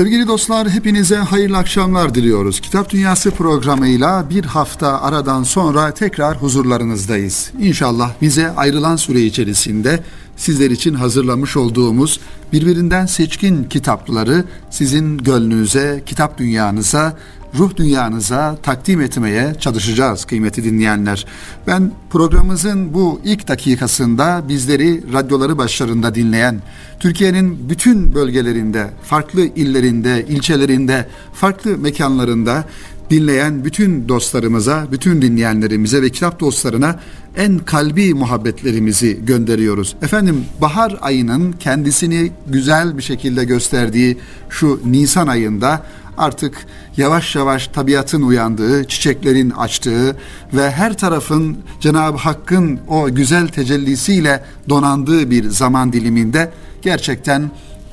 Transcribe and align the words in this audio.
Sevgili 0.00 0.26
dostlar 0.28 0.68
hepinize 0.68 1.16
hayırlı 1.16 1.58
akşamlar 1.58 2.14
diliyoruz. 2.14 2.60
Kitap 2.60 2.90
Dünyası 2.90 3.30
programıyla 3.30 4.30
bir 4.30 4.44
hafta 4.44 5.02
aradan 5.02 5.42
sonra 5.42 5.94
tekrar 5.94 6.36
huzurlarınızdayız. 6.36 7.50
İnşallah 7.60 8.12
bize 8.22 8.50
ayrılan 8.50 8.96
süre 8.96 9.20
içerisinde 9.20 10.02
sizler 10.36 10.70
için 10.70 10.94
hazırlamış 10.94 11.56
olduğumuz 11.56 12.20
birbirinden 12.52 13.06
seçkin 13.06 13.64
kitapları 13.64 14.44
sizin 14.70 15.18
gönlünüze, 15.18 16.02
kitap 16.06 16.38
dünyanıza, 16.38 17.16
ruh 17.58 17.76
dünyanıza 17.76 18.56
takdim 18.62 19.00
etmeye 19.00 19.54
çalışacağız 19.60 20.24
kıymeti 20.24 20.64
dinleyenler. 20.64 21.26
Ben 21.66 21.92
programımızın 22.10 22.94
bu 22.94 23.20
ilk 23.24 23.48
dakikasında 23.48 24.42
bizleri 24.48 25.12
radyoları 25.12 25.58
başlarında 25.58 26.14
dinleyen, 26.14 26.60
Türkiye'nin 27.00 27.68
bütün 27.68 28.14
bölgelerinde, 28.14 28.90
farklı 29.02 29.40
illerinde, 29.40 30.26
ilçelerinde, 30.28 31.06
farklı 31.32 31.78
mekanlarında 31.78 32.64
dinleyen 33.10 33.64
bütün 33.64 34.08
dostlarımıza, 34.08 34.86
bütün 34.92 35.22
dinleyenlerimize 35.22 36.02
ve 36.02 36.10
kitap 36.10 36.40
dostlarına 36.40 37.00
en 37.36 37.58
kalbi 37.58 38.14
muhabbetlerimizi 38.14 39.24
gönderiyoruz. 39.24 39.96
Efendim 40.02 40.44
bahar 40.60 40.98
ayının 41.00 41.52
kendisini 41.52 42.32
güzel 42.46 42.98
bir 42.98 43.02
şekilde 43.02 43.44
gösterdiği 43.44 44.18
şu 44.50 44.80
Nisan 44.84 45.26
ayında 45.26 45.86
artık 46.20 46.66
yavaş 46.96 47.36
yavaş 47.36 47.66
tabiatın 47.66 48.22
uyandığı, 48.22 48.84
çiçeklerin 48.84 49.50
açtığı 49.50 50.16
ve 50.52 50.70
her 50.70 50.96
tarafın 50.96 51.58
Cenab-ı 51.80 52.18
Hakk'ın 52.18 52.80
o 52.88 53.14
güzel 53.14 53.48
tecellisiyle 53.48 54.44
donandığı 54.68 55.30
bir 55.30 55.48
zaman 55.48 55.92
diliminde 55.92 56.52
gerçekten 56.82 57.50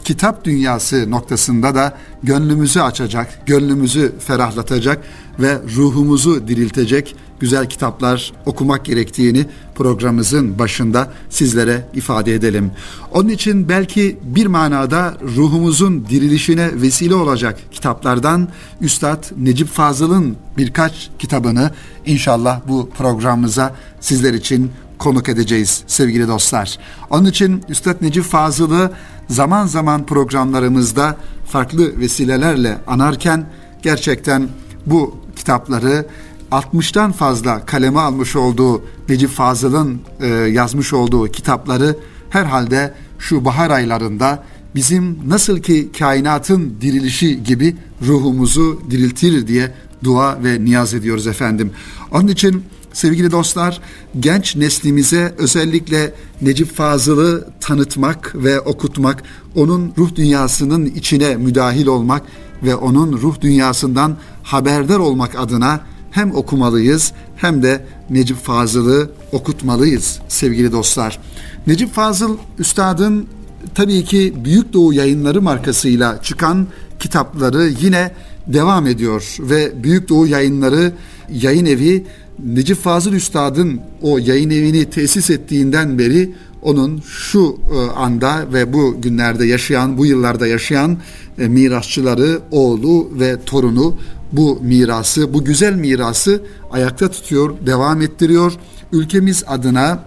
kitap 0.08 0.46
dünyası 0.46 1.12
noktasında 1.12 1.76
da 1.76 1.98
gönlümüzü 2.24 2.80
açacak, 2.80 3.40
gönlümüzü 3.46 4.16
ferahlatacak 4.20 5.04
ve 5.40 5.58
ruhumuzu 5.76 6.48
diriltecek 6.48 7.16
güzel 7.40 7.70
kitaplar 7.70 8.34
okumak 8.46 8.86
gerektiğini 8.86 9.46
programımızın 9.76 10.60
başında 10.60 11.14
sizlere 11.30 11.88
ifade 11.94 12.34
edelim. 12.34 12.72
Onun 13.12 13.30
için 13.30 13.70
belki 13.70 14.18
bir 14.24 14.46
manada 14.46 15.18
ruhumuzun 15.36 16.06
dirilişine 16.10 16.82
vesile 16.82 17.16
olacak 17.16 17.60
kitaplardan 17.72 18.48
Üstad 18.82 19.24
Necip 19.38 19.68
Fazıl'ın 19.68 20.38
birkaç 20.58 21.10
kitabını 21.20 21.72
inşallah 22.06 22.62
bu 22.68 22.90
programımıza 22.98 23.76
sizler 24.00 24.34
için 24.34 24.72
konuk 24.98 25.30
edeceğiz 25.30 25.84
sevgili 25.88 26.28
dostlar. 26.28 26.78
Onun 27.10 27.26
için 27.26 27.64
Üstad 27.70 28.02
Necip 28.02 28.24
Fazıl'ı 28.24 28.92
zaman 29.30 29.66
zaman 29.66 30.06
programlarımızda 30.06 31.18
farklı 31.46 32.00
vesilelerle 32.00 32.78
anarken 32.88 33.46
gerçekten 33.82 34.50
bu 34.86 35.16
kitapları 35.36 36.06
60'tan 36.52 37.14
fazla 37.14 37.66
kaleme 37.66 38.00
almış 38.00 38.36
olduğu 38.36 38.82
Necip 39.10 39.30
Fazıl'ın 39.30 40.02
e, 40.22 40.28
yazmış 40.28 40.94
olduğu 40.94 41.28
kitapları 41.28 41.96
herhalde 42.30 42.94
şu 43.20 43.46
bahar 43.46 43.72
aylarında 43.72 44.44
bizim 44.76 45.20
nasıl 45.30 45.60
ki 45.60 45.90
kainatın 46.00 46.74
dirilişi 46.82 47.44
gibi 47.44 47.76
ruhumuzu 48.08 48.82
diriltir 48.90 49.48
diye 49.48 49.74
dua 50.04 50.44
ve 50.44 50.66
niyaz 50.66 50.94
ediyoruz 50.94 51.28
efendim. 51.28 51.72
Onun 52.12 52.28
için 52.28 52.64
sevgili 52.98 53.32
dostlar 53.32 53.82
genç 54.20 54.56
neslimize 54.56 55.36
özellikle 55.38 56.14
Necip 56.42 56.76
Fazıl'ı 56.76 57.48
tanıtmak 57.62 58.36
ve 58.36 58.60
okutmak, 58.60 59.24
onun 59.56 59.94
ruh 59.98 60.16
dünyasının 60.16 60.86
içine 60.86 61.36
müdahil 61.36 61.88
olmak 61.88 62.22
ve 62.64 62.76
onun 62.76 63.14
ruh 63.14 63.42
dünyasından 63.42 64.18
haberdar 64.44 65.00
olmak 65.00 65.40
adına 65.40 65.82
hem 66.12 66.36
okumalıyız 66.36 67.14
hem 67.36 67.64
de 67.64 67.86
Necip 68.10 68.38
Fazıl'ı 68.38 69.12
okutmalıyız 69.32 70.20
sevgili 70.28 70.72
dostlar. 70.72 71.20
Necip 71.68 71.94
Fazıl 71.94 72.38
Üstad'ın 72.60 73.28
tabii 73.76 74.04
ki 74.04 74.34
Büyük 74.44 74.74
Doğu 74.74 74.94
Yayınları 74.94 75.42
markasıyla 75.42 76.22
çıkan 76.22 76.68
kitapları 77.00 77.68
yine 77.82 78.12
devam 78.48 78.88
ediyor 78.88 79.36
ve 79.40 79.84
Büyük 79.84 80.10
Doğu 80.10 80.28
Yayınları 80.28 80.94
yayın 81.30 81.66
evi 81.66 82.06
Necip 82.46 82.78
Fazıl 82.78 83.14
Üstad'ın 83.14 83.80
o 84.02 84.18
yayın 84.18 84.50
evini 84.50 84.86
tesis 84.86 85.30
ettiğinden 85.30 86.00
beri 86.00 86.34
onun 86.62 87.02
şu 87.08 87.58
e, 87.74 87.92
anda 87.92 88.54
ve 88.54 88.74
bu 88.74 89.02
günlerde 89.02 89.46
yaşayan, 89.46 89.98
bu 89.98 90.06
yıllarda 90.06 90.48
yaşayan 90.48 90.98
e, 91.40 91.48
mirasçıları, 91.48 92.40
oğlu 92.52 93.10
ve 93.20 93.38
torunu 93.46 93.96
bu 94.32 94.60
mirası, 94.62 95.34
bu 95.34 95.44
güzel 95.44 95.74
mirası 95.74 96.42
ayakta 96.72 97.12
tutuyor, 97.12 97.54
devam 97.66 98.02
ettiriyor. 98.02 98.54
Ülkemiz 98.92 99.44
adına 99.48 100.04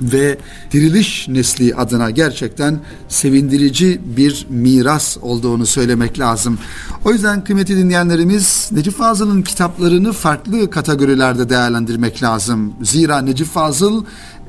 ve 0.00 0.38
diriliş 0.72 1.28
nesli 1.28 1.74
adına 1.74 2.10
gerçekten 2.10 2.78
sevindirici 3.08 4.00
bir 4.16 4.46
miras 4.48 5.16
olduğunu 5.22 5.66
söylemek 5.66 6.18
lazım. 6.18 6.58
O 7.04 7.12
yüzden 7.12 7.44
kıymetli 7.44 7.76
dinleyenlerimiz 7.76 8.68
Necip 8.72 8.94
Fazıl'ın 8.94 9.42
kitaplarını 9.42 10.12
farklı 10.12 10.70
kategorilerde 10.70 11.50
değerlendirmek 11.50 12.22
lazım. 12.22 12.72
Zira 12.82 13.20
Necip 13.20 13.46
Fazıl 13.46 14.04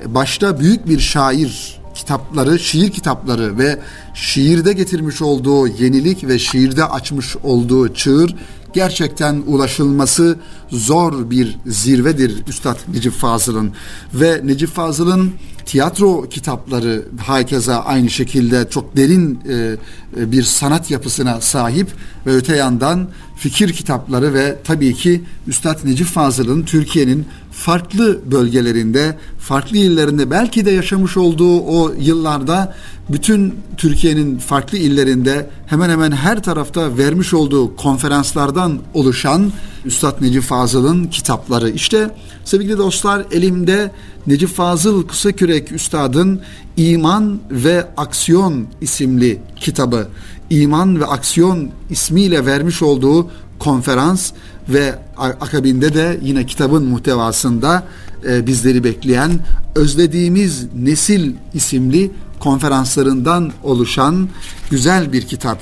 başta 0.06 0.60
büyük 0.60 0.88
bir 0.88 1.00
şair 1.00 1.82
kitapları, 1.96 2.60
şiir 2.60 2.92
kitapları 2.92 3.58
ve 3.58 3.80
şiirde 4.14 4.74
getirmiş 4.74 5.22
olduğu 5.22 5.68
yenilik 5.68 6.28
ve 6.28 6.40
şiirde 6.40 6.86
açmış 6.86 7.36
olduğu 7.44 7.94
çığır 7.94 8.36
gerçekten 8.74 9.44
ulaşılması 9.48 10.40
zor 10.70 11.30
bir 11.30 11.58
zirvedir 11.66 12.48
Üstad 12.48 12.78
Necip 12.94 13.14
Fazıl'ın. 13.14 13.74
Ve 14.14 14.42
Necip 14.44 14.70
Fazıl'ın 14.70 15.34
tiyatro 15.66 16.30
kitapları 16.30 17.06
hakeza 17.18 17.80
aynı 17.80 18.10
şekilde 18.10 18.68
çok 18.70 18.98
derin 18.98 19.40
e, 19.50 19.78
e, 20.18 20.32
bir 20.32 20.44
sanat 20.44 20.92
yapısına 20.92 21.42
sahip 21.42 21.88
ve 22.26 22.36
öte 22.36 22.56
yandan 22.56 23.08
fikir 23.36 23.74
kitapları 23.74 24.34
ve 24.34 24.58
tabii 24.64 24.94
ki 24.94 25.22
Üstad 25.48 25.86
Necip 25.86 26.08
Fazıl'ın 26.08 26.64
Türkiye'nin 26.64 27.26
farklı 27.52 28.32
bölgelerinde, 28.32 29.18
farklı 29.40 29.78
illerinde 29.78 30.32
belki 30.32 30.66
de 30.66 30.72
yaşamış 30.72 31.18
olduğu 31.18 31.60
o 31.60 31.94
yıllarda 32.00 32.76
bütün 33.10 33.56
Türkiye'nin 33.78 34.38
farklı 34.38 34.78
illerinde 34.78 35.50
hemen 35.66 35.90
hemen 35.90 36.12
her 36.12 36.44
tarafta 36.44 36.98
vermiş 36.98 37.34
olduğu 37.34 37.76
konferanslardan 37.76 38.80
oluşan 38.94 39.52
Üstad 39.86 40.22
Necip 40.22 40.44
Fazıl'ın 40.44 41.06
kitapları. 41.06 41.70
İşte 41.70 42.16
sevgili 42.46 42.78
dostlar 42.78 43.26
elimde 43.32 43.92
Necip 44.28 44.50
Fazıl 44.50 45.08
Kısakürek 45.08 45.72
Üstad'ın 45.72 46.42
İman 46.78 47.40
ve 47.52 47.88
Aksiyon 47.98 48.68
isimli 48.82 49.40
kitabı. 49.56 50.08
İman 50.50 51.00
ve 51.00 51.06
Aksiyon 51.06 51.70
ismiyle 51.90 52.46
vermiş 52.46 52.82
olduğu 52.82 53.28
konferans 53.60 54.32
ve 54.70 54.96
akabinde 55.18 55.94
de 55.94 56.20
yine 56.22 56.46
kitabın 56.46 56.86
muhtevasında 56.86 57.84
e, 58.30 58.48
bizleri 58.48 58.84
bekleyen 58.84 59.32
Özlediğimiz 59.76 60.68
Nesil 60.76 61.34
isimli 61.54 62.12
konferanslarından 62.40 63.52
oluşan 63.64 64.30
güzel 64.70 65.14
bir 65.14 65.22
kitap. 65.22 65.60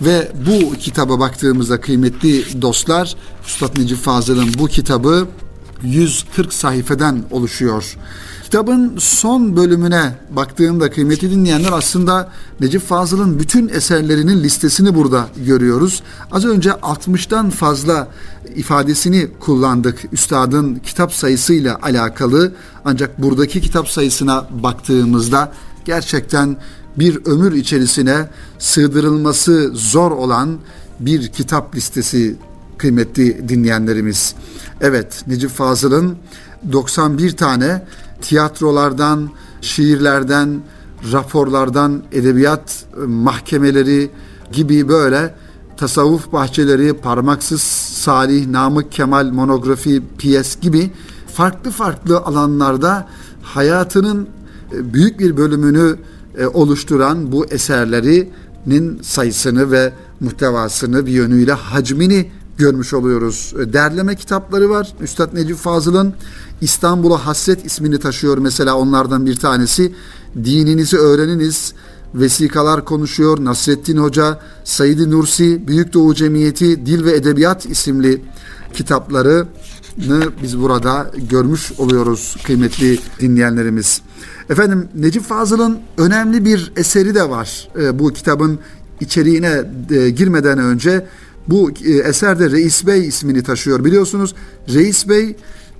Ve 0.00 0.32
bu 0.46 0.74
kitaba 0.74 1.20
baktığımızda 1.20 1.80
kıymetli 1.80 2.62
dostlar, 2.62 3.14
Üstad 3.46 3.78
Necip 3.78 3.98
Fazıl'ın 3.98 4.48
bu 4.58 4.66
kitabı 4.66 5.28
140 5.82 6.52
sayfeden 6.52 7.24
oluşuyor. 7.30 7.96
Kitabın 8.44 8.96
son 8.98 9.56
bölümüne 9.56 10.14
baktığımda 10.30 10.90
kıymeti 10.90 11.30
dinleyenler 11.30 11.72
aslında 11.72 12.30
Necip 12.60 12.82
Fazıl'ın 12.82 13.38
bütün 13.38 13.68
eserlerinin 13.68 14.42
listesini 14.42 14.94
burada 14.94 15.28
görüyoruz. 15.46 16.02
Az 16.30 16.44
önce 16.44 16.70
60'tan 16.70 17.50
fazla 17.50 18.08
ifadesini 18.56 19.28
kullandık 19.40 20.04
üstadın 20.12 20.74
kitap 20.74 21.12
sayısıyla 21.12 21.78
alakalı. 21.82 22.52
Ancak 22.84 23.22
buradaki 23.22 23.60
kitap 23.60 23.88
sayısına 23.88 24.46
baktığımızda 24.50 25.52
gerçekten 25.84 26.56
bir 26.96 27.26
ömür 27.26 27.52
içerisine 27.52 28.28
sığdırılması 28.58 29.70
zor 29.74 30.10
olan 30.10 30.58
bir 31.00 31.28
kitap 31.28 31.76
listesi 31.76 32.36
kıymetli 32.78 33.48
dinleyenlerimiz. 33.48 34.34
Evet 34.80 35.24
Necip 35.26 35.50
Fazıl'ın 35.50 36.16
91 36.72 37.36
tane 37.36 37.86
tiyatrolardan, 38.22 39.30
şiirlerden, 39.60 40.60
raporlardan, 41.12 42.02
edebiyat 42.12 42.84
mahkemeleri 43.06 44.10
gibi 44.52 44.88
böyle 44.88 45.34
tasavvuf 45.76 46.32
bahçeleri, 46.32 46.92
parmaksız 46.92 47.62
Salih, 47.62 48.46
Namık 48.46 48.92
Kemal 48.92 49.30
monografi, 49.30 50.02
piyes 50.18 50.60
gibi 50.60 50.90
farklı 51.34 51.70
farklı 51.70 52.18
alanlarda 52.18 53.08
hayatının 53.42 54.28
e, 54.72 54.94
büyük 54.94 55.18
bir 55.18 55.36
bölümünü 55.36 55.96
e, 56.38 56.46
oluşturan 56.46 57.32
bu 57.32 57.46
eserlerinin 57.46 59.02
sayısını 59.02 59.70
ve 59.70 59.92
muhtevasını 60.20 61.06
bir 61.06 61.12
yönüyle 61.12 61.52
hacmini 61.52 62.30
görmüş 62.58 62.94
oluyoruz. 62.94 63.54
Derleme 63.72 64.16
kitapları 64.16 64.70
var. 64.70 64.92
Üstad 65.00 65.34
Necip 65.34 65.56
Fazıl'ın 65.56 66.14
İstanbul'a 66.60 67.26
Hasret 67.26 67.66
ismini 67.66 67.98
taşıyor 67.98 68.38
mesela 68.38 68.76
onlardan 68.76 69.26
bir 69.26 69.36
tanesi. 69.36 69.92
Dininizi 70.44 70.98
öğreniniz. 70.98 71.74
Vesikalar 72.14 72.84
konuşuyor. 72.84 73.44
Nasrettin 73.44 73.96
Hoca, 73.96 74.40
Said 74.64 75.10
Nursi, 75.10 75.68
Büyük 75.68 75.92
Doğu 75.92 76.14
Cemiyeti, 76.14 76.86
Dil 76.86 77.04
ve 77.04 77.12
Edebiyat 77.16 77.66
isimli 77.66 78.22
kitaplarını 78.74 79.46
biz 80.42 80.60
burada 80.60 81.10
görmüş 81.30 81.72
oluyoruz 81.78 82.36
kıymetli 82.46 82.98
dinleyenlerimiz. 83.20 84.02
Efendim 84.50 84.88
Necip 84.94 85.22
Fazıl'ın 85.22 85.78
önemli 85.98 86.44
bir 86.44 86.72
eseri 86.76 87.14
de 87.14 87.30
var. 87.30 87.68
E, 87.80 87.98
bu 87.98 88.12
kitabın 88.12 88.58
içeriğine 89.00 89.64
e, 89.90 90.10
girmeden 90.10 90.58
önce 90.58 91.06
bu 91.48 91.70
e, 91.70 91.90
eserde 91.92 92.50
Reis 92.50 92.86
Bey 92.86 93.08
ismini 93.08 93.42
taşıyor. 93.42 93.84
Biliyorsunuz 93.84 94.34
Reis 94.74 95.08
Bey 95.08 95.36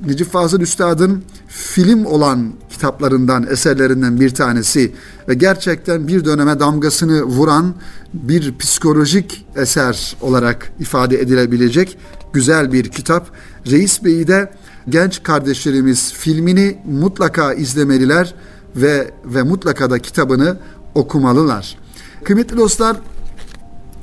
Necip 0.07 0.33
Fazıl 0.33 0.61
Üstad'ın 0.61 1.23
film 1.49 2.05
olan 2.05 2.53
kitaplarından, 2.71 3.47
eserlerinden 3.51 4.21
bir 4.21 4.31
tanesi 4.31 4.93
ve 5.29 5.35
gerçekten 5.35 6.09
bir 6.09 6.25
döneme 6.25 6.61
damgasını 6.61 7.23
vuran 7.23 7.75
bir 8.15 8.59
psikolojik 8.59 9.47
eser 9.57 10.17
olarak 10.21 10.73
ifade 10.81 11.21
edilebilecek 11.21 11.99
güzel 12.33 12.73
bir 12.73 12.85
kitap. 12.89 13.31
Reis 13.71 14.05
Bey'i 14.05 14.27
de 14.27 14.53
genç 14.89 15.23
kardeşlerimiz 15.23 16.13
filmini 16.13 16.79
mutlaka 16.87 17.55
izlemeliler 17.55 18.35
ve 18.77 19.11
ve 19.25 19.43
mutlaka 19.43 19.91
da 19.91 19.99
kitabını 19.99 20.57
okumalılar. 20.95 21.79
Kıymetli 22.25 22.57
dostlar, 22.57 22.97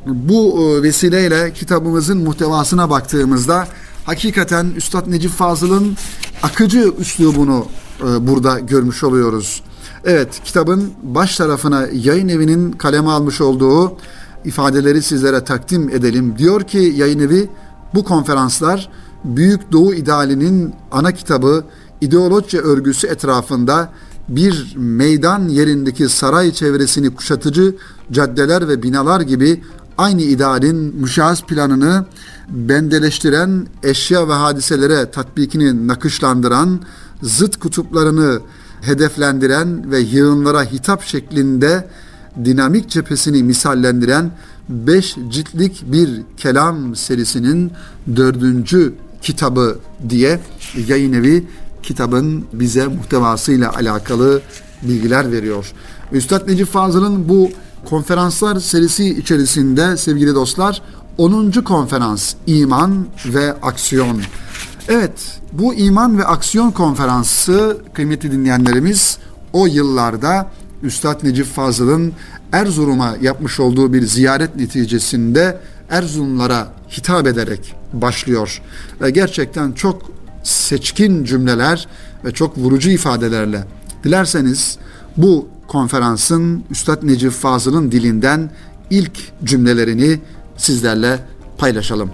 bu 0.05 0.59
e, 0.59 0.83
vesileyle 0.83 1.53
kitabımızın 1.53 2.17
muhtevasına 2.17 2.89
baktığımızda 2.89 3.67
hakikaten 4.05 4.65
Üstad 4.75 5.11
Necip 5.11 5.31
Fazıl'ın 5.31 5.97
akıcı 6.43 6.93
üslubunu 6.99 7.65
e, 7.99 8.27
burada 8.27 8.59
görmüş 8.59 9.03
oluyoruz. 9.03 9.63
Evet, 10.05 10.41
kitabın 10.43 10.93
baş 11.03 11.37
tarafına 11.37 11.87
yayın 11.93 12.27
evinin 12.27 12.71
kaleme 12.71 13.09
almış 13.09 13.41
olduğu 13.41 13.97
ifadeleri 14.45 15.01
sizlere 15.01 15.43
takdim 15.43 15.89
edelim. 15.89 16.37
Diyor 16.37 16.61
ki 16.61 16.93
yayın 16.95 17.19
evi 17.19 17.49
bu 17.93 18.03
konferanslar 18.03 18.89
Büyük 19.23 19.71
Doğu 19.71 19.93
idealinin 19.93 20.73
ana 20.91 21.11
kitabı 21.11 21.63
ideoloji 22.01 22.59
örgüsü 22.59 23.07
etrafında 23.07 23.89
bir 24.29 24.73
meydan 24.77 25.47
yerindeki 25.47 26.09
saray 26.09 26.51
çevresini 26.51 27.15
kuşatıcı 27.15 27.75
caddeler 28.11 28.67
ve 28.67 28.83
binalar 28.83 29.21
gibi 29.21 29.61
aynı 29.97 30.21
idealin 30.21 30.95
müşahhas 30.95 31.41
planını 31.41 32.05
bendeleştiren, 32.49 33.67
eşya 33.83 34.27
ve 34.27 34.33
hadiselere 34.33 35.11
tatbikini 35.11 35.87
nakışlandıran, 35.87 36.79
zıt 37.23 37.59
kutuplarını 37.59 38.41
hedeflendiren 38.81 39.91
ve 39.91 39.99
yığınlara 39.99 40.63
hitap 40.63 41.03
şeklinde 41.03 41.87
dinamik 42.45 42.89
cephesini 42.89 43.43
misallendiren 43.43 44.31
beş 44.69 45.15
ciltlik 45.29 45.83
bir 45.91 46.09
kelam 46.37 46.95
serisinin 46.95 47.71
dördüncü 48.15 48.93
kitabı 49.21 49.79
diye 50.09 50.39
yayın 50.87 51.13
evi 51.13 51.47
kitabın 51.83 52.45
bize 52.53 52.87
muhtevasıyla 52.87 53.75
alakalı 53.75 54.41
bilgiler 54.83 55.31
veriyor. 55.31 55.73
Üstad 56.11 56.47
Necip 56.47 56.67
Fazıl'ın 56.67 57.29
bu 57.29 57.49
konferanslar 57.85 58.59
serisi 58.59 59.09
içerisinde 59.09 59.97
sevgili 59.97 60.35
dostlar 60.35 60.81
10. 61.17 61.51
konferans 61.51 62.33
iman 62.47 63.07
ve 63.25 63.53
aksiyon. 63.53 64.21
Evet 64.87 65.39
bu 65.51 65.73
iman 65.73 66.17
ve 66.17 66.25
aksiyon 66.25 66.71
konferansı 66.71 67.77
kıymetli 67.93 68.31
dinleyenlerimiz 68.31 69.17
o 69.53 69.67
yıllarda 69.67 70.47
Üstad 70.83 71.23
Necip 71.23 71.45
Fazıl'ın 71.45 72.13
Erzurum'a 72.51 73.15
yapmış 73.21 73.59
olduğu 73.59 73.93
bir 73.93 74.01
ziyaret 74.01 74.55
neticesinde 74.55 75.59
Erzurumlara 75.89 76.67
hitap 76.97 77.27
ederek 77.27 77.75
başlıyor. 77.93 78.61
Ve 79.01 79.11
gerçekten 79.11 79.71
çok 79.71 80.11
seçkin 80.43 81.23
cümleler 81.23 81.87
ve 82.25 82.31
çok 82.31 82.57
vurucu 82.57 82.89
ifadelerle 82.89 83.63
dilerseniz 84.03 84.77
bu 85.17 85.47
konferansın 85.67 86.63
Üstad 86.69 87.03
Necip 87.03 87.31
Fazıl'ın 87.31 87.91
dilinden 87.91 88.51
ilk 88.89 89.43
cümlelerini 89.43 90.19
sizlerle 90.57 91.19
paylaşalım. 91.57 92.09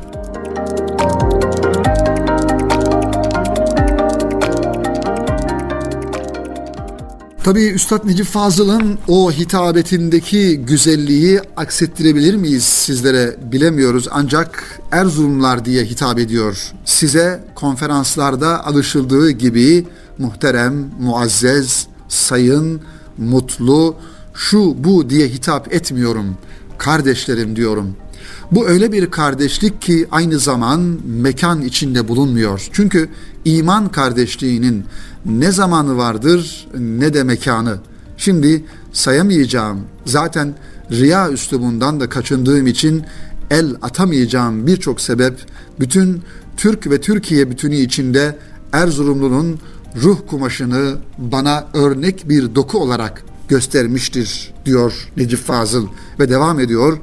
Tabii 7.43 7.67
Üstad 7.67 8.05
Necip 8.05 8.25
Fazıl'ın 8.25 8.97
o 9.07 9.31
hitabetindeki 9.31 10.57
güzelliği 10.57 11.41
aksettirebilir 11.57 12.35
miyiz 12.35 12.63
sizlere 12.63 13.35
bilemiyoruz. 13.51 14.07
Ancak 14.11 14.79
Erzurumlar 14.91 15.65
diye 15.65 15.85
hitap 15.85 16.19
ediyor. 16.19 16.71
Size 16.85 17.43
konferanslarda 17.55 18.65
alışıldığı 18.65 19.31
gibi 19.31 19.85
muhterem, 20.17 20.89
muazzez, 20.99 21.87
sayın, 22.07 22.81
mutlu, 23.17 23.95
şu 24.33 24.83
bu 24.83 25.09
diye 25.09 25.27
hitap 25.27 25.73
etmiyorum. 25.73 26.37
Kardeşlerim 26.77 27.55
diyorum. 27.55 27.95
Bu 28.51 28.67
öyle 28.67 28.91
bir 28.91 29.11
kardeşlik 29.11 29.81
ki 29.81 30.07
aynı 30.11 30.39
zaman 30.39 30.99
mekan 31.05 31.61
içinde 31.61 32.07
bulunmuyor. 32.07 32.67
Çünkü 32.71 33.09
iman 33.45 33.89
kardeşliğinin 33.89 34.85
ne 35.25 35.51
zamanı 35.51 35.97
vardır 35.97 36.67
ne 36.79 37.13
de 37.13 37.23
mekanı. 37.23 37.77
Şimdi 38.17 38.63
sayamayacağım. 38.93 39.79
Zaten 40.05 40.53
riya 40.91 41.31
üslubundan 41.31 41.99
da 41.99 42.09
kaçındığım 42.09 42.67
için 42.67 43.03
el 43.49 43.75
atamayacağım 43.81 44.67
birçok 44.67 45.01
sebep 45.01 45.39
bütün 45.79 46.21
Türk 46.57 46.89
ve 46.89 47.01
Türkiye 47.01 47.51
bütünü 47.51 47.75
içinde 47.75 48.37
Erzurumlu'nun 48.73 49.59
ruh 49.95 50.17
kumaşını 50.27 50.95
bana 51.17 51.67
örnek 51.73 52.29
bir 52.29 52.55
doku 52.55 52.77
olarak 52.77 53.23
göstermiştir 53.47 54.53
diyor 54.65 54.93
Necip 55.17 55.39
Fazıl 55.39 55.87
ve 56.19 56.29
devam 56.29 56.59
ediyor. 56.59 56.97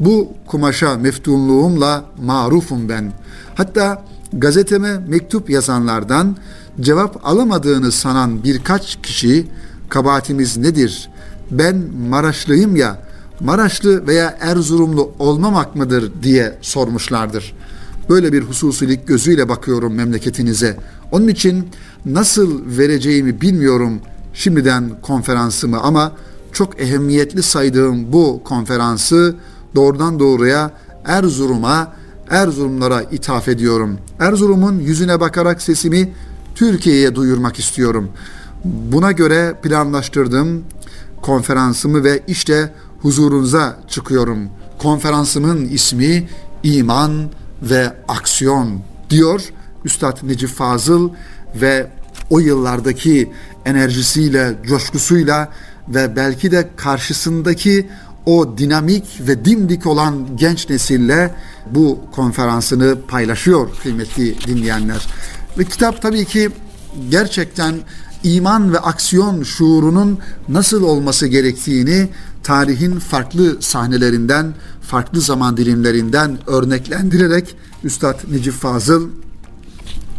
Bu 0.00 0.32
kumaşa 0.46 0.96
meftunluğumla 0.96 2.04
marufum 2.22 2.88
ben. 2.88 3.12
Hatta 3.54 4.04
gazeteme 4.32 4.98
mektup 5.08 5.50
yazanlardan 5.50 6.36
cevap 6.80 7.26
alamadığını 7.26 7.92
sanan 7.92 8.44
birkaç 8.44 9.02
kişi 9.02 9.46
kabahatimiz 9.88 10.56
nedir? 10.56 11.10
Ben 11.50 11.76
Maraşlıyım 12.08 12.76
ya, 12.76 13.02
Maraşlı 13.40 14.06
veya 14.06 14.38
Erzurumlu 14.40 15.12
olmamak 15.18 15.76
mıdır 15.76 16.12
diye 16.22 16.58
sormuşlardır. 16.60 17.54
Böyle 18.08 18.32
bir 18.32 18.42
hususilik 18.42 19.08
gözüyle 19.08 19.48
bakıyorum 19.48 19.94
memleketinize. 19.94 20.76
Onun 21.12 21.28
için 21.28 21.68
nasıl 22.14 22.78
vereceğimi 22.78 23.40
bilmiyorum 23.40 24.00
şimdiden 24.34 24.90
konferansımı 25.02 25.80
ama 25.80 26.12
çok 26.52 26.80
ehemmiyetli 26.80 27.42
saydığım 27.42 28.12
bu 28.12 28.40
konferansı 28.44 29.36
doğrudan 29.74 30.18
doğruya 30.18 30.70
Erzurum'a, 31.04 31.92
Erzurumlara 32.30 33.02
ithaf 33.02 33.48
ediyorum. 33.48 33.98
Erzurum'un 34.20 34.80
yüzüne 34.80 35.20
bakarak 35.20 35.62
sesimi 35.62 36.12
Türkiye'ye 36.54 37.14
duyurmak 37.14 37.58
istiyorum. 37.58 38.10
Buna 38.64 39.12
göre 39.12 39.54
planlaştırdım 39.62 40.64
konferansımı 41.22 42.04
ve 42.04 42.22
işte 42.26 42.72
huzurunuza 43.02 43.76
çıkıyorum. 43.88 44.48
Konferansımın 44.78 45.64
ismi 45.64 46.28
İman 46.62 47.30
ve 47.62 47.92
Aksiyon 48.08 48.80
diyor 49.10 49.40
Üstad 49.84 50.18
Necip 50.22 50.50
Fazıl 50.50 51.10
ve 51.60 51.90
o 52.30 52.38
yıllardaki 52.38 53.32
enerjisiyle, 53.64 54.54
coşkusuyla 54.66 55.52
ve 55.88 56.16
belki 56.16 56.50
de 56.50 56.68
karşısındaki 56.76 57.88
o 58.26 58.58
dinamik 58.58 59.04
ve 59.20 59.44
dimdik 59.44 59.86
olan 59.86 60.36
genç 60.36 60.68
nesille 60.68 61.34
bu 61.70 62.00
konferansını 62.12 62.98
paylaşıyor 63.08 63.68
kıymetli 63.82 64.46
dinleyenler. 64.46 65.06
Ve 65.58 65.64
kitap 65.64 66.02
tabii 66.02 66.24
ki 66.24 66.50
gerçekten 67.10 67.74
iman 68.22 68.72
ve 68.72 68.78
aksiyon 68.78 69.42
şuurunun 69.42 70.18
nasıl 70.48 70.82
olması 70.82 71.26
gerektiğini 71.26 72.08
tarihin 72.42 72.98
farklı 72.98 73.62
sahnelerinden, 73.62 74.54
farklı 74.82 75.20
zaman 75.20 75.56
dilimlerinden 75.56 76.38
örneklendirerek 76.46 77.56
Üstad 77.84 78.18
Necip 78.30 78.54
Fazıl 78.54 79.08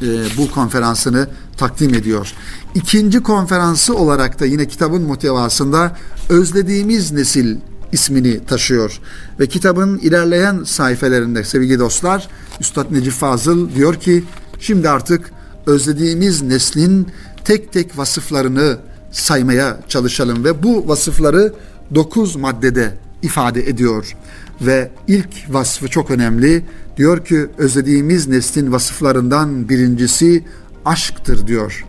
e, 0.01 0.07
bu 0.37 0.51
konferansını 0.51 1.27
takdim 1.57 1.93
ediyor. 1.93 2.33
İkinci 2.75 3.23
konferansı 3.23 3.95
olarak 3.95 4.39
da 4.39 4.45
yine 4.45 4.67
kitabın 4.67 5.01
muhtevasında 5.01 5.97
özlediğimiz 6.29 7.11
nesil 7.11 7.57
ismini 7.91 8.45
taşıyor. 8.45 8.99
Ve 9.39 9.47
kitabın 9.47 9.97
ilerleyen 9.97 10.63
sayfelerinde 10.63 11.43
sevgili 11.43 11.79
dostlar 11.79 12.27
Üstad 12.59 12.91
Necip 12.91 13.13
Fazıl 13.13 13.75
diyor 13.75 13.95
ki 13.95 14.23
şimdi 14.59 14.89
artık 14.89 15.31
özlediğimiz 15.65 16.41
neslin 16.41 17.07
tek 17.45 17.73
tek 17.73 17.97
vasıflarını 17.97 18.77
saymaya 19.11 19.79
çalışalım 19.87 20.43
ve 20.43 20.63
bu 20.63 20.87
vasıfları 20.87 21.53
9 21.95 22.35
maddede 22.35 22.97
ifade 23.21 23.69
ediyor. 23.69 24.15
Ve 24.61 24.91
ilk 25.07 25.29
vasfı 25.49 25.87
çok 25.87 26.11
önemli. 26.11 26.65
Diyor 26.97 27.25
ki 27.25 27.47
özlediğimiz 27.57 28.27
neslin 28.27 28.71
vasıflarından 28.71 29.69
birincisi 29.69 30.43
aşktır 30.85 31.47
diyor. 31.47 31.85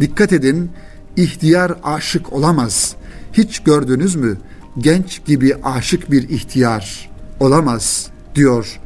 Dikkat 0.00 0.32
edin 0.32 0.70
ihtiyar 1.16 1.72
aşık 1.82 2.32
olamaz. 2.32 2.96
Hiç 3.32 3.58
gördünüz 3.58 4.14
mü? 4.16 4.36
Genç 4.78 5.24
gibi 5.24 5.54
aşık 5.54 6.10
bir 6.10 6.28
ihtiyar 6.28 7.10
olamaz 7.40 8.06
diyor 8.34 8.80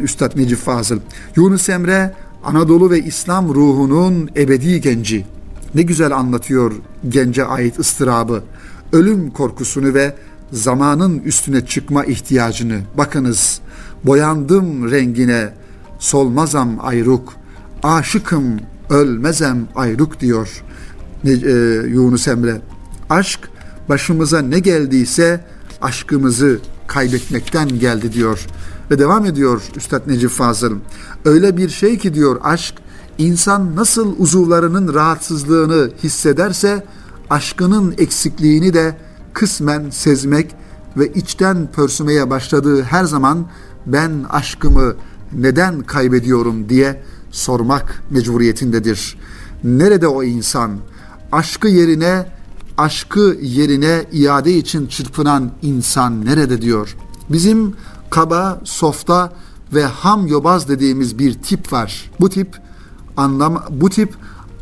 Üstad 0.00 0.36
Necip 0.36 0.58
Fazıl. 0.58 0.98
Yunus 1.36 1.68
Emre 1.68 2.14
Anadolu 2.44 2.90
ve 2.90 2.98
İslam 2.98 3.54
ruhunun 3.54 4.30
ebedi 4.36 4.80
genci. 4.80 5.26
Ne 5.74 5.82
güzel 5.82 6.16
anlatıyor 6.16 6.72
gence 7.08 7.44
ait 7.44 7.78
ıstırabı, 7.78 8.42
ölüm 8.92 9.30
korkusunu 9.30 9.94
ve 9.94 10.14
zamanın 10.52 11.18
üstüne 11.18 11.66
çıkma 11.66 12.04
ihtiyacını. 12.04 12.80
Bakınız, 12.98 13.60
boyandım 14.04 14.90
rengine, 14.90 15.54
solmazam 15.98 16.78
ayruk, 16.80 17.32
aşıkım 17.82 18.60
ölmezem 18.90 19.68
ayruk 19.74 20.20
diyor 20.20 20.62
e, 21.24 21.30
Yunus 21.88 22.28
Emre. 22.28 22.60
Aşk 23.10 23.40
başımıza 23.88 24.40
ne 24.40 24.58
geldiyse 24.58 25.44
aşkımızı 25.82 26.58
kaybetmekten 26.86 27.68
geldi 27.78 28.12
diyor. 28.12 28.46
Ve 28.90 28.98
devam 28.98 29.26
ediyor 29.26 29.62
Üstad 29.76 30.02
Necip 30.06 30.30
Fazıl. 30.30 30.76
Öyle 31.24 31.56
bir 31.56 31.68
şey 31.68 31.98
ki 31.98 32.14
diyor 32.14 32.40
aşk, 32.42 32.74
insan 33.18 33.76
nasıl 33.76 34.14
uzuvlarının 34.18 34.94
rahatsızlığını 34.94 35.90
hissederse 36.04 36.84
aşkının 37.30 37.94
eksikliğini 37.98 38.74
de 38.74 38.96
kısmen 39.32 39.90
sezmek 39.90 40.54
ve 40.96 41.12
içten 41.12 41.72
pörsümeye 41.72 42.30
başladığı 42.30 42.82
her 42.82 43.04
zaman 43.04 43.46
ben 43.86 44.24
aşkımı 44.30 44.94
neden 45.32 45.80
kaybediyorum 45.80 46.68
diye 46.68 47.02
sormak 47.30 48.02
mecburiyetindedir. 48.10 49.18
Nerede 49.64 50.08
o 50.08 50.22
insan? 50.22 50.76
Aşkı 51.32 51.68
yerine 51.68 52.26
aşkı 52.78 53.36
yerine 53.42 54.06
iade 54.12 54.52
için 54.52 54.86
çırpınan 54.86 55.50
insan 55.62 56.24
nerede 56.24 56.62
diyor. 56.62 56.96
Bizim 57.28 57.74
kaba, 58.10 58.60
softa 58.64 59.32
ve 59.74 59.84
ham 59.84 60.26
yobaz 60.26 60.68
dediğimiz 60.68 61.18
bir 61.18 61.34
tip 61.34 61.72
var. 61.72 62.10
Bu 62.20 62.28
tip 62.28 62.58
anlam 63.16 63.64
bu 63.70 63.90
tip 63.90 64.14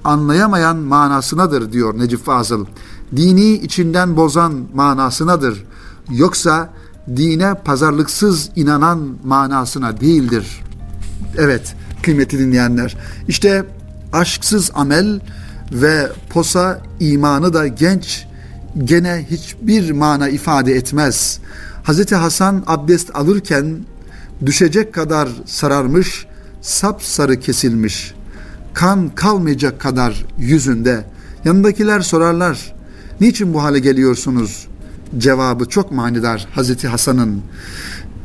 anlayamayan 0.05 0.77
manasınadır 0.77 1.73
diyor 1.73 1.99
Necip 1.99 2.25
Fazıl. 2.25 2.67
Dini 3.17 3.53
içinden 3.53 4.17
bozan 4.17 4.67
manasınadır. 4.75 5.65
Yoksa 6.11 6.71
dine 7.17 7.55
pazarlıksız 7.55 8.51
inanan 8.57 9.17
manasına 9.25 10.01
değildir. 10.01 10.61
Evet 11.39 11.75
kıymetli 12.03 12.39
dinleyenler. 12.39 12.97
İşte 13.29 13.65
aşksız 14.13 14.71
amel 14.75 15.21
ve 15.73 16.09
posa 16.31 16.81
imanı 17.01 17.53
da 17.55 17.67
genç 17.67 18.27
gene 18.85 19.27
hiçbir 19.31 19.93
mana 19.93 20.29
ifade 20.29 20.73
etmez. 20.73 21.41
Hazreti 21.83 22.15
Hasan 22.15 22.63
abdest 22.67 23.17
alırken 23.17 23.77
düşecek 24.47 24.95
kadar 24.95 25.29
sararmış, 25.47 26.27
sapsarı 26.61 27.41
kesilmiş. 27.41 28.15
Kan 28.75 29.15
kalmayacak 29.15 29.81
kadar 29.81 30.27
yüzünde. 30.39 31.05
Yanındakiler 31.45 32.01
sorarlar. 32.01 32.78
Niçin 33.21 33.55
bu 33.55 33.63
hale 33.63 33.79
geliyorsunuz? 33.79 34.67
Cevabı 35.19 35.65
çok 35.65 35.93
manidar 35.93 36.49
Hazreti 36.53 36.89
Hasan'ın. 36.89 37.43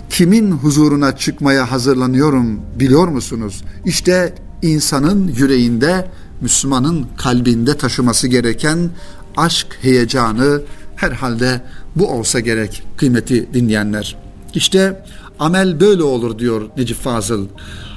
Kimin 0.09 0.51
huzuruna 0.51 1.17
çıkmaya 1.17 1.71
hazırlanıyorum 1.71 2.61
biliyor 2.79 3.07
musunuz? 3.07 3.63
İşte 3.85 4.35
insanın 4.61 5.27
yüreğinde, 5.27 6.11
Müslümanın 6.41 7.05
kalbinde 7.17 7.77
taşıması 7.77 8.27
gereken 8.27 8.89
aşk 9.37 9.67
heyecanı 9.81 10.61
herhalde 10.95 11.61
bu 11.95 12.07
olsa 12.07 12.39
gerek 12.39 12.83
kıymeti 12.97 13.53
dinleyenler. 13.53 14.15
İşte 14.53 15.05
amel 15.39 15.79
böyle 15.79 16.03
olur 16.03 16.39
diyor 16.39 16.69
Necip 16.77 16.97
Fazıl. 16.97 17.47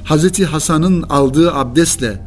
Hazreti 0.05 0.47
Hasan'ın 0.47 1.03
aldığı 1.03 1.55
abdestle 1.55 2.21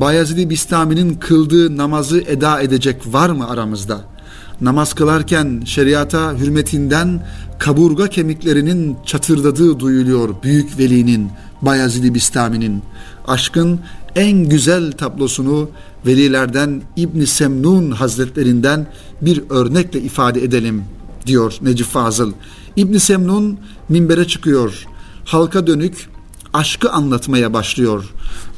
Bayezid 0.00 0.50
Bistami'nin 0.50 1.14
kıldığı 1.14 1.76
namazı 1.76 2.20
eda 2.20 2.60
edecek 2.60 3.12
var 3.12 3.30
mı 3.30 3.50
aramızda? 3.50 4.15
Namaz 4.60 4.94
kılarken 4.94 5.62
şeriata 5.64 6.38
hürmetinden 6.38 7.26
kaburga 7.58 8.06
kemiklerinin 8.06 8.96
çatırdadığı 9.06 9.80
duyuluyor 9.80 10.28
büyük 10.42 10.78
velinin, 10.78 11.30
Bayezid 11.62 12.14
Bistami'nin. 12.14 12.82
Aşkın 13.26 13.80
en 14.14 14.48
güzel 14.48 14.92
tablosunu 14.92 15.70
velilerden 16.06 16.82
İbn 16.96 17.24
Semnun 17.24 17.90
Hazretlerinden 17.90 18.86
bir 19.22 19.42
örnekle 19.50 20.00
ifade 20.00 20.44
edelim 20.44 20.84
diyor 21.26 21.58
Necip 21.62 21.86
Fazıl. 21.86 22.32
İbn 22.76 22.96
Semnun 22.96 23.58
minbere 23.88 24.24
çıkıyor. 24.24 24.86
Halka 25.24 25.66
dönük 25.66 26.08
aşkı 26.52 26.90
anlatmaya 26.90 27.52
başlıyor. 27.52 28.12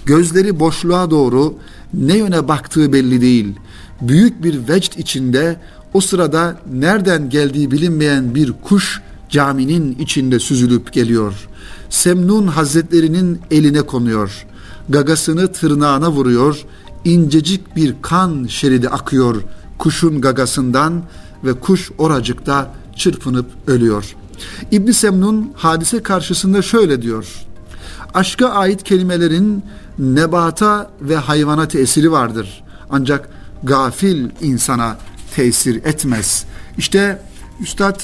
Gözleri 0.04 0.60
boşluğa 0.60 1.10
doğru 1.10 1.54
ne 1.94 2.16
yöne 2.16 2.48
baktığı 2.48 2.92
belli 2.92 3.20
değil. 3.20 3.54
Büyük 4.00 4.42
bir 4.42 4.68
vecd 4.68 4.98
içinde 4.98 5.56
o 5.94 6.00
sırada 6.00 6.56
nereden 6.72 7.30
geldiği 7.30 7.70
bilinmeyen 7.70 8.34
bir 8.34 8.52
kuş 8.52 9.00
caminin 9.28 9.98
içinde 9.98 10.38
süzülüp 10.38 10.92
geliyor. 10.92 11.48
Semnun 11.90 12.46
Hazretlerinin 12.46 13.40
eline 13.50 13.82
konuyor. 13.82 14.46
Gagasını 14.88 15.52
tırnağına 15.52 16.12
vuruyor. 16.12 16.64
İncecik 17.04 17.76
bir 17.76 17.94
kan 18.02 18.46
şeridi 18.46 18.88
akıyor 18.88 19.42
kuşun 19.78 20.20
gagasından 20.20 21.02
ve 21.44 21.52
kuş 21.52 21.90
oracıkta 21.98 22.74
çırpınıp 22.96 23.46
ölüyor. 23.66 24.16
İbn 24.70 24.90
Semnun 24.90 25.52
hadise 25.56 26.02
karşısında 26.02 26.62
şöyle 26.62 27.02
diyor. 27.02 27.26
Aşka 28.14 28.48
ait 28.48 28.82
kelimelerin 28.82 29.62
nebata 29.98 30.90
ve 31.00 31.16
hayvana 31.16 31.68
tesiri 31.68 32.12
vardır. 32.12 32.64
Ancak 32.90 33.28
gafil 33.62 34.28
insana 34.40 34.96
tesir 35.38 35.84
etmez. 35.84 36.44
İşte 36.78 37.22
Üstad 37.60 38.00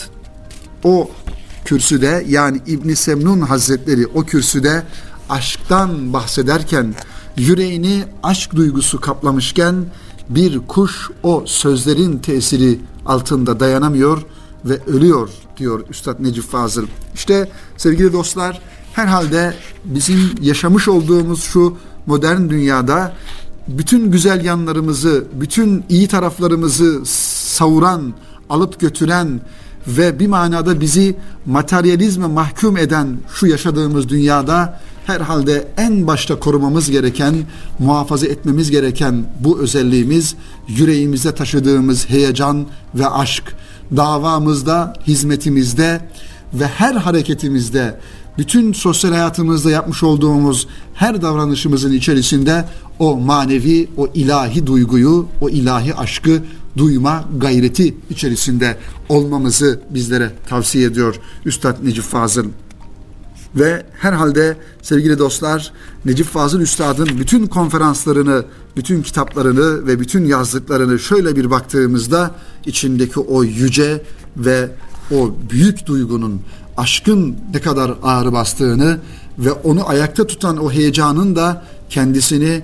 o 0.85 1.11
kürsüde 1.65 2.25
yani 2.29 2.61
İbn 2.67 2.95
Semnun 2.95 3.41
Hazretleri 3.41 4.07
o 4.07 4.23
kürsüde 4.25 4.83
aşktan 5.29 6.13
bahsederken 6.13 6.95
yüreğini 7.37 8.05
aşk 8.23 8.55
duygusu 8.55 9.01
kaplamışken 9.01 9.75
bir 10.29 10.59
kuş 10.59 11.11
o 11.23 11.45
sözlerin 11.47 12.19
tesiri 12.19 12.81
altında 13.07 13.61
dayanamıyor 13.61 14.23
ve 14.65 14.79
ölüyor 14.87 15.29
diyor 15.57 15.89
Üstad 15.91 16.17
Necip 16.21 16.45
Fazıl. 16.45 16.87
İşte 17.15 17.49
sevgili 17.77 18.13
dostlar 18.13 18.61
herhalde 18.93 19.55
bizim 19.85 20.31
yaşamış 20.41 20.89
olduğumuz 20.89 21.43
şu 21.43 21.77
modern 22.07 22.49
dünyada 22.49 23.13
bütün 23.69 24.11
güzel 24.11 24.45
yanlarımızı, 24.45 25.25
bütün 25.41 25.85
iyi 25.89 26.09
taraflarımızı 26.09 27.01
savuran, 27.05 28.15
alıp 28.51 28.81
götüren 28.81 29.41
ve 29.87 30.19
bir 30.19 30.27
manada 30.27 30.81
bizi 30.81 31.17
materyalizme 31.47 32.27
mahkum 32.27 32.77
eden 32.77 33.17
şu 33.35 33.47
yaşadığımız 33.47 34.09
dünyada 34.09 34.81
herhalde 35.07 35.69
en 35.77 36.07
başta 36.07 36.39
korumamız 36.39 36.91
gereken, 36.91 37.35
muhafaza 37.79 38.27
etmemiz 38.27 38.71
gereken 38.71 39.25
bu 39.41 39.59
özelliğimiz 39.59 40.35
yüreğimizde 40.69 41.35
taşıdığımız 41.35 42.11
heyecan 42.11 42.67
ve 42.95 43.09
aşk. 43.09 43.45
Davamızda, 43.97 44.93
hizmetimizde 45.07 46.01
ve 46.55 46.67
her 46.67 46.95
hareketimizde 46.95 48.01
bütün 48.39 48.73
sosyal 48.73 49.13
hayatımızda 49.13 49.71
yapmış 49.71 50.03
olduğumuz 50.03 50.69
her 50.95 51.23
davranışımızın 51.23 51.93
içerisinde 51.93 52.65
o 52.99 53.17
manevi, 53.17 53.89
o 53.97 54.07
ilahi 54.15 54.67
duyguyu, 54.67 55.27
o 55.41 55.49
ilahi 55.49 55.95
aşkı 55.95 56.43
duyma 56.77 57.25
gayreti 57.39 57.95
içerisinde 58.11 58.79
olmamızı 59.09 59.81
bizlere 59.91 60.33
tavsiye 60.49 60.87
ediyor 60.87 61.15
Üstad 61.45 61.77
Necip 61.85 62.05
Fazıl. 62.05 62.45
Ve 63.55 63.87
herhalde 63.99 64.57
sevgili 64.83 65.19
dostlar 65.19 65.73
Necip 66.05 66.27
Fazıl 66.27 66.61
Üstad'ın 66.61 67.09
bütün 67.19 67.47
konferanslarını, 67.47 68.45
bütün 68.77 69.03
kitaplarını 69.03 69.87
ve 69.87 70.01
bütün 70.01 70.25
yazdıklarını 70.25 70.99
şöyle 70.99 71.37
bir 71.37 71.51
baktığımızda 71.51 72.35
içindeki 72.67 73.21
o 73.21 73.45
yüce 73.45 74.03
ve 74.37 74.71
o 75.11 75.35
büyük 75.51 75.87
duygunun, 75.87 76.41
aşkın 76.77 77.37
ne 77.55 77.61
kadar 77.61 77.95
ağır 78.03 78.33
bastığını 78.33 78.99
ve 79.39 79.53
onu 79.53 79.89
ayakta 79.89 80.27
tutan 80.27 80.57
o 80.57 80.73
heyecanın 80.73 81.37
da 81.37 81.65
kendisini 81.91 82.63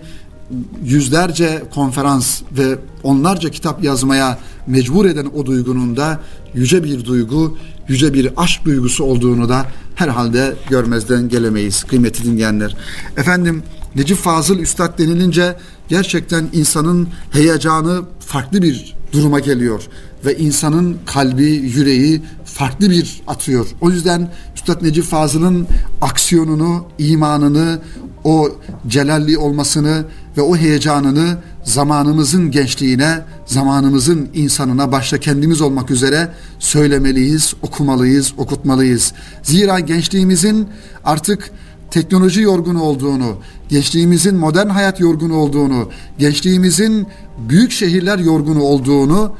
yüzlerce 0.84 1.62
konferans 1.74 2.42
ve 2.58 2.78
onlarca 3.02 3.50
kitap 3.50 3.84
yazmaya 3.84 4.38
mecbur 4.66 5.06
eden 5.06 5.26
o 5.36 5.46
duygunun 5.46 5.96
da 5.96 6.20
yüce 6.54 6.84
bir 6.84 7.04
duygu, 7.04 7.58
yüce 7.88 8.14
bir 8.14 8.30
aşk 8.36 8.64
duygusu 8.64 9.04
olduğunu 9.04 9.48
da 9.48 9.66
herhalde 9.94 10.54
görmezden 10.68 11.28
gelemeyiz 11.28 11.84
kıymetli 11.84 12.24
dinleyenler. 12.24 12.76
Efendim 13.16 13.62
Necip 13.94 14.16
Fazıl 14.18 14.58
Üstad 14.58 14.98
denilince 14.98 15.56
gerçekten 15.88 16.48
insanın 16.52 17.08
heyecanı 17.30 18.02
farklı 18.20 18.62
bir 18.62 18.96
duruma 19.12 19.40
geliyor 19.40 19.82
ve 20.24 20.36
insanın 20.36 20.96
kalbi, 21.06 21.44
yüreği 21.44 22.22
farklı 22.60 22.90
bir 22.90 23.22
atıyor. 23.26 23.66
O 23.80 23.90
yüzden 23.90 24.28
Üstad 24.56 24.82
Necip 24.82 25.04
Fazıl'ın 25.04 25.66
aksiyonunu, 26.00 26.84
imanını, 26.98 27.78
o 28.24 28.48
celalli 28.86 29.38
olmasını 29.38 30.04
ve 30.36 30.42
o 30.42 30.56
heyecanını 30.56 31.36
zamanımızın 31.64 32.50
gençliğine, 32.50 33.24
zamanımızın 33.46 34.28
insanına 34.34 34.92
başta 34.92 35.20
kendimiz 35.20 35.60
olmak 35.60 35.90
üzere 35.90 36.28
söylemeliyiz, 36.58 37.54
okumalıyız, 37.62 38.32
okutmalıyız. 38.36 39.12
Zira 39.42 39.80
gençliğimizin 39.80 40.68
artık 41.04 41.50
teknoloji 41.90 42.40
yorgunu 42.40 42.82
olduğunu, 42.82 43.36
gençliğimizin 43.68 44.36
modern 44.36 44.68
hayat 44.68 45.00
yorgunu 45.00 45.36
olduğunu, 45.36 45.88
gençliğimizin 46.18 47.06
büyük 47.48 47.70
şehirler 47.70 48.18
yorgunu 48.18 48.62
olduğunu 48.62 49.32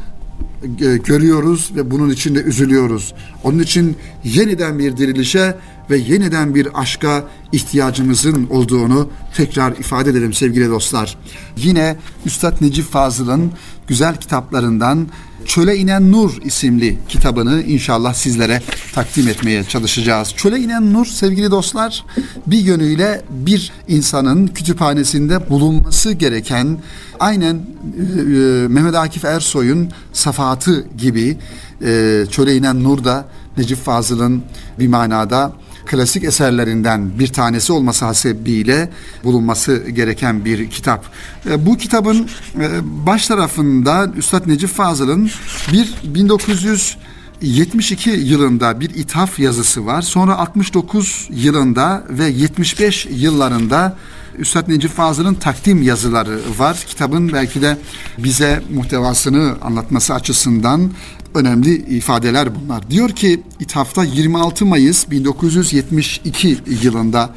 görüyoruz 1.05 1.71
ve 1.77 1.91
bunun 1.91 2.11
için 2.11 2.35
de 2.35 2.43
üzülüyoruz. 2.43 3.15
Onun 3.45 3.59
için 3.59 3.97
yeniden 4.25 4.79
bir 4.79 4.97
dirilişe 4.97 5.57
ve 5.91 5.99
yeniden 5.99 6.55
bir 6.55 6.81
aşka 6.81 7.25
ihtiyacımızın 7.53 8.47
olduğunu 8.51 9.11
tekrar 9.37 9.73
ifade 9.73 10.11
edelim 10.11 10.33
sevgili 10.33 10.71
dostlar. 10.71 11.19
Yine 11.57 11.97
Üstad 12.27 12.61
Necip 12.61 12.85
Fazıl'ın 12.85 13.53
güzel 13.87 14.17
kitaplarından 14.17 15.09
Çöle 15.47 15.77
İnen 15.77 16.13
Nur 16.13 16.43
isimli 16.43 16.99
kitabını 17.09 17.63
inşallah 17.63 18.15
sizlere 18.15 18.63
takdim 18.95 19.29
etmeye 19.29 19.65
çalışacağız. 19.65 20.35
Çöle 20.37 20.59
İnen 20.59 20.93
Nur 20.93 21.07
sevgili 21.07 21.51
dostlar 21.51 22.05
bir 22.47 22.59
yönüyle 22.59 23.23
bir 23.31 23.73
insanın 23.89 24.47
kütüphanesinde 24.47 25.51
bulunması 25.51 26.13
gereken 26.13 26.79
aynen 27.21 27.55
e, 27.55 27.59
e, 27.59 28.69
Mehmet 28.69 28.95
Akif 28.95 29.25
Ersoy'un 29.25 29.91
Safahatı 30.13 30.87
gibi 30.99 31.37
e, 31.83 32.25
Çöle 32.31 32.57
İnen 32.57 32.85
Nur 32.85 33.05
da 33.05 33.29
Necip 33.57 33.79
Fazıl'ın 33.79 34.43
bir 34.79 34.89
manada 34.89 35.53
klasik 35.87 36.25
eserlerinden 36.25 37.19
bir 37.19 37.29
tanesi 37.29 37.73
olması 37.73 38.05
hasebiyle 38.05 38.91
bulunması 39.25 39.91
gereken 39.91 40.45
bir 40.45 40.71
kitap. 40.71 41.05
E, 41.51 41.67
bu 41.67 41.77
kitabın 41.77 42.29
e, 42.61 42.69
baş 42.83 43.27
tarafında 43.27 44.13
Üstad 44.17 44.49
Necip 44.49 44.71
Fazıl'ın 44.71 45.31
bir 45.73 45.95
1972 46.05 48.11
yılında 48.11 48.81
bir 48.81 48.91
ithaf 48.91 49.39
yazısı 49.39 49.87
var. 49.87 50.03
Sonra 50.03 50.39
69 50.39 51.29
yılında 51.31 52.05
ve 52.09 52.25
75 52.25 53.07
yıllarında 53.11 53.97
Üstad 54.39 54.69
Necip 54.69 54.91
Fazıl'ın 54.91 55.35
takdim 55.35 55.83
yazıları 55.83 56.41
var. 56.59 56.85
Kitabın 56.89 57.33
belki 57.33 57.63
de 57.63 57.79
bize 58.19 58.63
muhtevasını 58.75 59.57
anlatması 59.63 60.15
açısından 60.15 60.91
önemli 61.35 61.75
ifadeler 61.75 62.49
bunlar. 62.55 62.91
Diyor 62.91 63.11
ki 63.11 63.43
ithafta 63.61 64.05
26 64.05 64.67
Mayıs 64.67 65.11
1972 65.11 66.59
yılında 66.83 67.31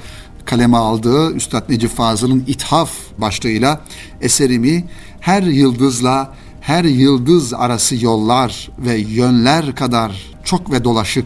kaleme 0.45 0.77
aldığı 0.77 1.33
Üstad 1.33 1.69
Necip 1.69 1.95
Fazıl'ın 1.95 2.43
ithaf 2.47 2.91
başlığıyla 3.17 3.81
eserimi 4.21 4.85
her 5.19 5.43
yıldızla 5.43 6.33
her 6.61 6.83
yıldız 6.83 7.53
arası 7.53 8.05
yollar 8.05 8.69
ve 8.77 8.97
yönler 8.97 9.75
kadar 9.75 10.33
çok 10.43 10.71
ve 10.71 10.83
dolaşık 10.83 11.25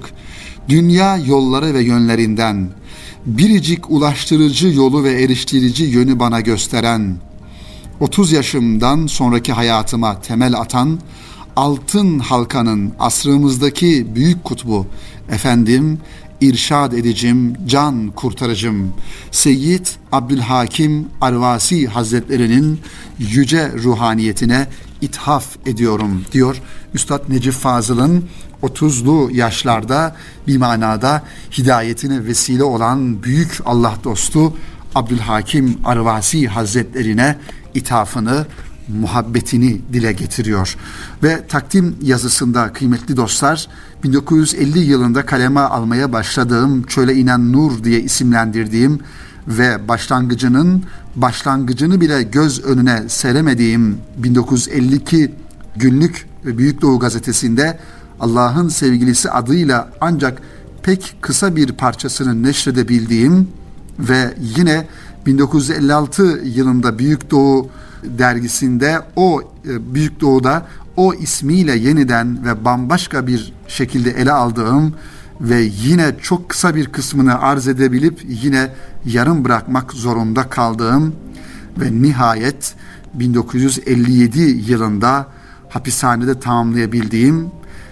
dünya 0.69 1.17
yolları 1.17 1.73
ve 1.73 1.83
yönlerinden 1.83 2.69
biricik 3.27 3.91
ulaştırıcı 3.91 4.67
yolu 4.67 5.03
ve 5.03 5.23
eriştirici 5.23 5.83
yönü 5.83 6.19
bana 6.19 6.41
gösteren 6.41 7.17
30 7.99 8.31
yaşımdan 8.31 9.07
sonraki 9.07 9.53
hayatıma 9.53 10.21
temel 10.21 10.55
atan 10.55 10.99
altın 11.55 12.19
halkanın 12.19 12.93
asrımızdaki 12.99 14.15
büyük 14.15 14.43
kutbu 14.43 14.87
efendim 15.29 15.99
irşad 16.41 16.91
edicim, 16.91 17.53
can 17.67 18.11
kurtarıcım 18.11 18.93
Seyyid 19.31 19.85
Abdülhakim 20.11 21.07
Arvasi 21.21 21.87
Hazretlerinin 21.87 22.79
yüce 23.19 23.71
ruhaniyetine 23.83 24.67
ithaf 25.01 25.45
ediyorum 25.65 26.23
diyor 26.31 26.61
Üstad 26.93 27.29
Necip 27.29 27.53
Fazıl'ın 27.53 28.25
30'lu 28.63 29.29
yaşlarda 29.31 30.15
bir 30.47 30.57
manada 30.57 31.23
hidayetine 31.57 32.25
vesile 32.25 32.63
olan 32.63 33.23
büyük 33.23 33.57
Allah 33.65 33.93
dostu 34.03 34.53
Abdülhakim 34.95 35.77
Arvasi 35.85 36.47
Hazretlerine 36.47 37.37
ithafını 37.73 38.45
muhabbetini 38.87 39.81
dile 39.93 40.13
getiriyor. 40.13 40.75
Ve 41.23 41.47
takdim 41.47 41.95
yazısında 42.01 42.73
kıymetli 42.73 43.17
dostlar 43.17 43.67
1950 44.03 44.79
yılında 44.79 45.25
kaleme 45.25 45.59
almaya 45.59 46.13
başladığım 46.13 46.83
Çöle 46.83 47.15
inen 47.15 47.53
Nur 47.53 47.83
diye 47.83 48.01
isimlendirdiğim 48.01 48.99
ve 49.47 49.87
başlangıcının 49.87 50.83
başlangıcını 51.15 52.01
bile 52.01 52.23
göz 52.23 52.63
önüne 52.63 53.09
seremediğim 53.09 53.97
1952 54.17 55.31
günlük 55.75 56.27
Büyük 56.43 56.81
Doğu 56.81 56.99
gazetesinde 56.99 57.79
Allah'ın 58.19 58.69
sevgilisi 58.69 59.31
adıyla 59.31 59.89
ancak 60.01 60.41
pek 60.83 61.15
kısa 61.21 61.55
bir 61.55 61.71
parçasını 61.71 62.43
neşredebildiğim 62.43 63.47
ve 63.99 64.33
yine 64.57 64.87
1956 65.25 66.41
yılında 66.43 66.99
Büyük 66.99 67.31
Doğu 67.31 67.69
dergisinde 68.03 69.01
o 69.15 69.41
e, 69.67 69.93
Büyük 69.93 70.21
Doğu'da 70.21 70.65
o 70.97 71.13
ismiyle 71.13 71.75
yeniden 71.75 72.45
ve 72.45 72.65
bambaşka 72.65 73.27
bir 73.27 73.53
şekilde 73.67 74.11
ele 74.11 74.31
aldığım 74.31 74.93
ve 75.41 75.61
yine 75.61 76.15
çok 76.21 76.49
kısa 76.49 76.75
bir 76.75 76.85
kısmını 76.85 77.41
arz 77.41 77.67
edebilip 77.67 78.25
yine 78.27 78.71
yarım 79.05 79.45
bırakmak 79.45 79.93
zorunda 79.93 80.49
kaldığım 80.49 81.15
ve 81.77 82.01
nihayet 82.01 82.75
1957 83.13 84.41
yılında 84.41 85.27
hapishanede 85.69 86.39
tamamlayabildiğim 86.39 87.51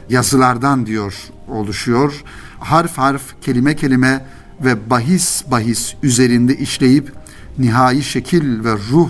yazılardan 0.10 0.86
diyor 0.86 1.14
oluşuyor. 1.48 2.24
Harf 2.60 2.98
harf, 2.98 3.22
kelime 3.42 3.76
kelime 3.76 4.26
ve 4.64 4.90
bahis 4.90 5.44
bahis 5.52 5.94
üzerinde 6.04 6.58
işleyip 6.58 7.14
nihai 7.58 8.04
şekil 8.04 8.64
ve 8.64 8.74
ruh 8.92 9.10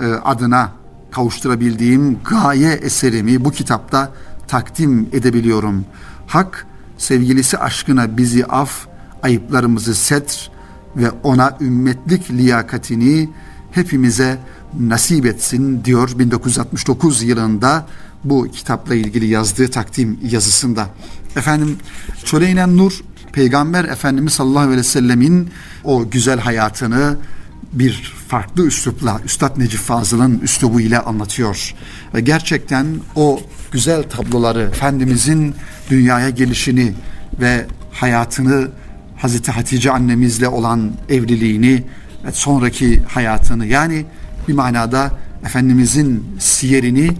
e, 0.00 0.06
adına 0.06 0.72
kavuşturabildiğim 1.10 2.18
gaye 2.24 2.72
eserimi 2.72 3.44
bu 3.44 3.50
kitapta 3.50 4.12
takdim 4.48 5.08
edebiliyorum. 5.12 5.84
Hak 6.26 6.66
sevgilisi 6.98 7.58
aşkına 7.58 8.16
bizi 8.16 8.46
af, 8.46 8.86
ayıplarımızı 9.22 9.94
setr 9.94 10.50
ve 10.96 11.10
ona 11.22 11.56
ümmetlik 11.60 12.30
liyakatini 12.30 13.28
hepimize 13.70 14.38
nasip 14.80 15.26
etsin 15.26 15.84
diyor 15.84 16.18
1969 16.18 17.22
yılında 17.22 17.86
bu 18.24 18.48
kitapla 18.50 18.94
ilgili 18.94 19.26
yazdığı 19.26 19.70
takdim 19.70 20.18
yazısında. 20.30 20.86
Efendim 21.36 21.76
Çöleynen 22.24 22.76
Nur 22.76 23.00
Peygamber 23.32 23.84
Efendimiz 23.84 24.32
sallallahu 24.32 24.62
aleyhi 24.62 24.78
ve 24.78 24.82
sellemin 24.82 25.50
o 25.84 26.10
güzel 26.10 26.40
hayatını 26.40 27.16
bir 27.72 28.14
farklı 28.28 28.66
üslupla 28.66 29.20
Üstad 29.24 29.58
Necip 29.58 29.80
Fazıl'ın 29.80 30.38
üslubu 30.38 30.80
ile 30.80 30.98
anlatıyor. 30.98 31.74
Ve 32.14 32.20
gerçekten 32.20 32.86
o 33.16 33.40
güzel 33.72 34.02
tabloları 34.02 34.60
Efendimizin 34.60 35.54
dünyaya 35.90 36.30
gelişini 36.30 36.92
ve 37.40 37.66
hayatını 37.92 38.70
Hazreti 39.16 39.52
Hatice 39.52 39.90
annemizle 39.90 40.48
olan 40.48 40.92
evliliğini 41.08 41.84
ve 42.24 42.32
sonraki 42.32 43.02
hayatını 43.02 43.66
yani 43.66 44.06
bir 44.48 44.54
manada 44.54 45.18
Efendimizin 45.44 46.24
siyerini 46.38 47.10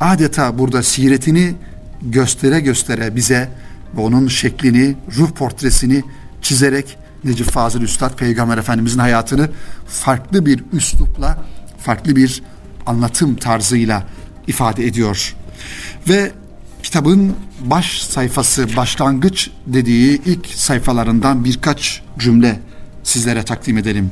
adeta 0.00 0.58
burada 0.58 0.82
siretini 0.82 1.54
göstere 2.02 2.60
göstere 2.60 3.16
bize 3.16 3.50
ve 3.96 4.00
onun 4.00 4.28
şeklini, 4.28 4.96
ruh 5.16 5.30
portresini 5.30 6.02
çizerek 6.42 6.96
Necip 7.24 7.50
Fazıl 7.50 7.82
Üstad 7.82 8.16
Peygamber 8.16 8.58
Efendimizin 8.58 8.98
hayatını 8.98 9.50
farklı 9.86 10.46
bir 10.46 10.64
üslupla, 10.72 11.38
farklı 11.78 12.16
bir 12.16 12.42
anlatım 12.86 13.36
tarzıyla 13.36 14.06
ifade 14.46 14.86
ediyor. 14.86 15.34
Ve 16.08 16.32
kitabın 16.82 17.36
baş 17.60 18.02
sayfası, 18.02 18.76
başlangıç 18.76 19.50
dediği 19.66 20.22
ilk 20.24 20.46
sayfalarından 20.46 21.44
birkaç 21.44 22.02
cümle 22.18 22.60
sizlere 23.02 23.42
takdim 23.42 23.78
edelim. 23.78 24.10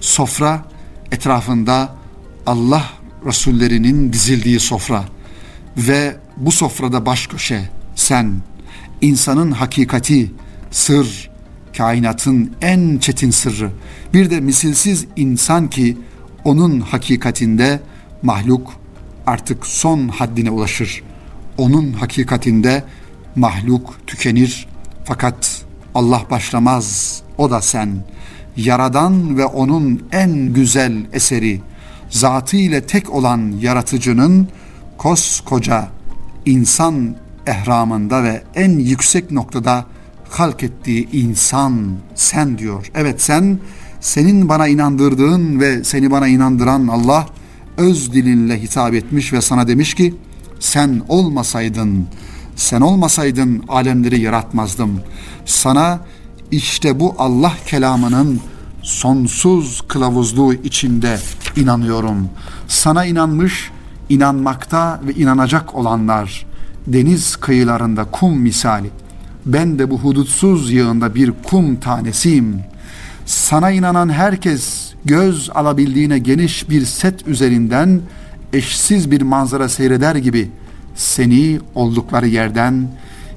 Sofra 0.00 0.64
etrafında 1.12 1.94
Allah 2.46 2.84
Resullerinin 3.26 4.12
dizildiği 4.12 4.60
sofra 4.60 5.04
ve 5.76 6.16
bu 6.36 6.52
sofrada 6.52 7.06
baş 7.06 7.26
köşe 7.26 7.70
sen, 7.94 8.34
insanın 9.00 9.52
hakikati, 9.52 10.32
sır, 10.70 11.30
kainatın 11.76 12.52
en 12.60 12.98
çetin 12.98 13.30
sırrı. 13.30 13.70
Bir 14.14 14.30
de 14.30 14.40
misilsiz 14.40 15.06
insan 15.16 15.70
ki 15.70 15.96
onun 16.44 16.80
hakikatinde 16.80 17.80
mahluk 18.22 18.72
artık 19.26 19.66
son 19.66 20.08
haddine 20.08 20.50
ulaşır. 20.50 21.02
Onun 21.58 21.92
hakikatinde 21.92 22.84
mahluk 23.36 24.00
tükenir 24.06 24.68
fakat 25.04 25.62
Allah 25.94 26.22
başlamaz. 26.30 27.20
O 27.38 27.50
da 27.50 27.60
sen. 27.60 28.04
Yaradan 28.56 29.38
ve 29.38 29.44
onun 29.44 30.02
en 30.12 30.52
güzel 30.52 31.06
eseri, 31.12 31.60
zatı 32.10 32.56
ile 32.56 32.86
tek 32.86 33.14
olan 33.14 33.52
yaratıcının 33.60 34.48
koskoca 34.98 35.88
insan 36.46 37.16
ehramında 37.46 38.24
ve 38.24 38.42
en 38.54 38.70
yüksek 38.78 39.30
noktada 39.30 39.84
halk 40.30 40.62
ettiği 40.62 41.10
insan 41.12 41.96
sen 42.14 42.58
diyor. 42.58 42.90
Evet 42.94 43.22
sen 43.22 43.58
senin 44.00 44.48
bana 44.48 44.68
inandırdığın 44.68 45.60
ve 45.60 45.84
seni 45.84 46.10
bana 46.10 46.28
inandıran 46.28 46.86
Allah 46.86 47.26
öz 47.76 48.12
dilinle 48.12 48.62
hitap 48.62 48.94
etmiş 48.94 49.32
ve 49.32 49.40
sana 49.40 49.68
demiş 49.68 49.94
ki 49.94 50.14
sen 50.60 51.02
olmasaydın 51.08 52.06
sen 52.58 52.80
olmasaydın 52.80 53.64
alemleri 53.68 54.20
yaratmazdım. 54.20 55.00
Sana 55.46 56.00
işte 56.50 57.00
bu 57.00 57.14
Allah 57.18 57.52
kelamının 57.66 58.40
sonsuz 58.88 59.80
kılavuzluğu 59.88 60.54
içinde 60.54 61.18
inanıyorum. 61.56 62.28
Sana 62.68 63.04
inanmış, 63.04 63.70
inanmakta 64.08 65.00
ve 65.06 65.14
inanacak 65.14 65.74
olanlar 65.74 66.46
deniz 66.86 67.36
kıyılarında 67.36 68.04
kum 68.04 68.38
misali. 68.38 68.90
Ben 69.46 69.78
de 69.78 69.90
bu 69.90 69.98
hudutsuz 69.98 70.72
yığında 70.72 71.14
bir 71.14 71.32
kum 71.42 71.76
tanesiyim. 71.76 72.60
Sana 73.26 73.70
inanan 73.70 74.08
herkes 74.08 74.92
göz 75.04 75.50
alabildiğine 75.54 76.18
geniş 76.18 76.70
bir 76.70 76.84
set 76.84 77.28
üzerinden 77.28 78.00
eşsiz 78.52 79.10
bir 79.10 79.22
manzara 79.22 79.68
seyreder 79.68 80.16
gibi 80.16 80.50
seni 80.94 81.60
oldukları 81.74 82.28
yerden, 82.28 82.88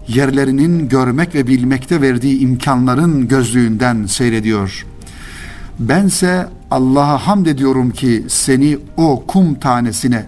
yerlerinin 0.08 0.90
görmek 0.90 1.36
ve 1.36 1.48
bilmekte 1.48 2.02
verdiği 2.02 2.40
imkanların 2.40 3.28
gözlüğünden 3.28 4.06
seyrediyor. 4.06 4.86
Bense 5.82 6.48
Allah'a 6.72 7.28
hamd 7.28 7.46
ediyorum 7.46 7.92
ki 7.92 8.26
seni 8.28 8.78
o 8.98 9.24
kum 9.28 9.56
tanesine 9.56 10.26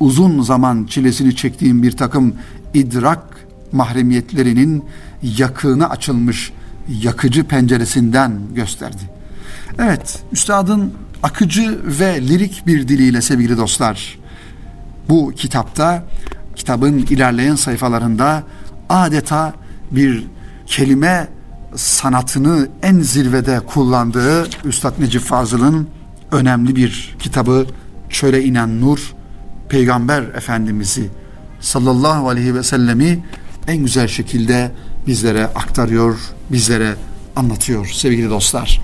uzun 0.00 0.42
zaman 0.42 0.84
çilesini 0.84 1.36
çektiğim 1.36 1.82
bir 1.82 1.92
takım 1.92 2.34
idrak 2.74 3.46
mahremiyetlerinin 3.72 4.84
yakığına 5.22 5.88
açılmış 5.88 6.52
yakıcı 6.88 7.44
penceresinden 7.44 8.32
gösterdi. 8.54 9.02
Evet, 9.78 10.22
üstadın 10.32 10.92
akıcı 11.22 11.80
ve 11.84 12.28
lirik 12.28 12.66
bir 12.66 12.88
diliyle 12.88 13.20
sevgili 13.20 13.56
dostlar, 13.56 14.18
bu 15.08 15.32
kitapta, 15.36 16.04
kitabın 16.56 16.98
ilerleyen 16.98 17.56
sayfalarında 17.56 18.42
adeta 18.88 19.52
bir 19.90 20.26
kelime 20.66 21.28
sanatını 21.76 22.68
en 22.82 23.00
zirvede 23.00 23.60
kullandığı 23.66 24.48
Üstad 24.64 24.92
Necip 24.98 25.22
Fazıl'ın 25.22 25.88
önemli 26.32 26.76
bir 26.76 27.16
kitabı 27.18 27.66
Çöle 28.10 28.44
inen 28.44 28.80
Nur, 28.80 29.14
Peygamber 29.68 30.22
Efendimiz'i 30.22 31.10
sallallahu 31.60 32.28
aleyhi 32.28 32.54
ve 32.54 32.62
sellemi 32.62 33.24
en 33.68 33.76
güzel 33.76 34.08
şekilde 34.08 34.70
bizlere 35.06 35.44
aktarıyor, 35.46 36.18
bizlere 36.52 36.94
anlatıyor 37.36 37.86
sevgili 37.86 38.30
dostlar. 38.30 38.80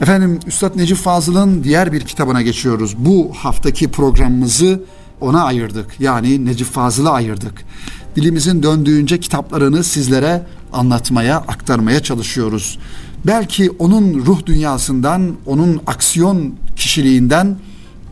Efendim 0.00 0.40
Üstad 0.46 0.76
Necip 0.76 0.96
Fazıl'ın 0.96 1.64
diğer 1.64 1.92
bir 1.92 2.00
kitabına 2.00 2.42
geçiyoruz. 2.42 2.96
Bu 2.98 3.32
haftaki 3.36 3.90
programımızı 3.90 4.82
ona 5.20 5.44
ayırdık. 5.44 6.00
Yani 6.00 6.44
Necip 6.44 6.66
Fazıl'a 6.66 7.10
ayırdık. 7.10 7.64
Dilimizin 8.16 8.62
döndüğünce 8.62 9.20
kitaplarını 9.20 9.84
sizlere 9.84 10.46
anlatmaya, 10.72 11.36
aktarmaya 11.36 12.02
çalışıyoruz. 12.02 12.78
Belki 13.26 13.70
onun 13.70 14.26
ruh 14.26 14.46
dünyasından, 14.46 15.36
onun 15.46 15.80
aksiyon 15.86 16.54
kişiliğinden 16.76 17.56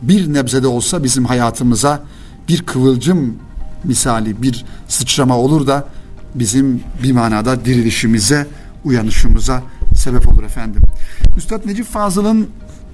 bir 0.01 0.33
nebzede 0.33 0.67
olsa 0.67 1.03
bizim 1.03 1.25
hayatımıza 1.25 2.03
bir 2.47 2.61
kıvılcım 2.61 3.35
misali 3.83 4.41
bir 4.41 4.65
sıçrama 4.87 5.37
olur 5.37 5.67
da 5.67 5.87
bizim 6.35 6.81
bir 7.03 7.11
manada 7.11 7.65
dirilişimize, 7.65 8.47
uyanışımıza 8.85 9.63
sebep 9.95 10.27
olur 10.27 10.43
efendim. 10.43 10.81
Üstad 11.37 11.65
Necip 11.65 11.85
Fazıl'ın 11.85 12.49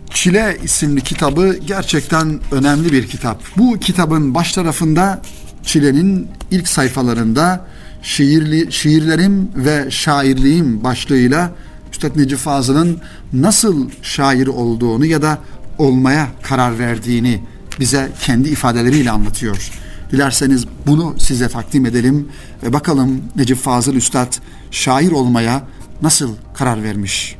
Çile 0.09 0.57
isimli 0.63 1.01
kitabı 1.01 1.57
gerçekten 1.67 2.39
önemli 2.51 2.91
bir 2.91 3.07
kitap. 3.07 3.43
Bu 3.57 3.79
kitabın 3.79 4.35
baş 4.35 4.53
tarafında 4.53 5.21
Çile'nin 5.63 6.27
ilk 6.51 6.67
sayfalarında 6.67 7.65
şiirli, 8.05 8.71
şiirlerim 8.71 9.49
ve 9.55 9.91
şairliğim 9.91 10.83
başlığıyla 10.83 11.51
Üstad 11.91 12.17
Necip 12.17 12.37
Fazıl'ın 12.37 12.97
nasıl 13.33 13.89
şair 14.01 14.47
olduğunu 14.47 15.05
ya 15.05 15.21
da 15.21 15.39
olmaya 15.77 16.27
karar 16.41 16.79
verdiğini 16.79 17.41
bize 17.79 18.11
kendi 18.21 18.49
ifadeleriyle 18.49 19.11
anlatıyor. 19.11 19.71
Dilerseniz 20.11 20.65
bunu 20.87 21.15
size 21.17 21.49
takdim 21.49 21.85
edelim 21.85 22.27
ve 22.63 22.73
bakalım 22.73 23.21
Necip 23.35 23.57
Fazıl 23.57 23.95
Üstad 23.95 24.33
şair 24.71 25.11
olmaya 25.11 25.63
nasıl 26.01 26.35
karar 26.53 26.83
vermiş. 26.83 27.35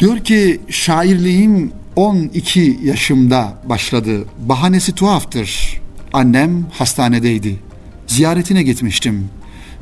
Diyor 0.00 0.18
ki 0.18 0.60
şairliğim 0.68 1.72
12 1.96 2.78
yaşımda 2.82 3.58
başladı. 3.64 4.24
Bahanesi 4.38 4.94
tuhaftır. 4.94 5.80
Annem 6.12 6.66
hastanedeydi. 6.70 7.58
Ziyaretine 8.06 8.62
gitmiştim. 8.62 9.28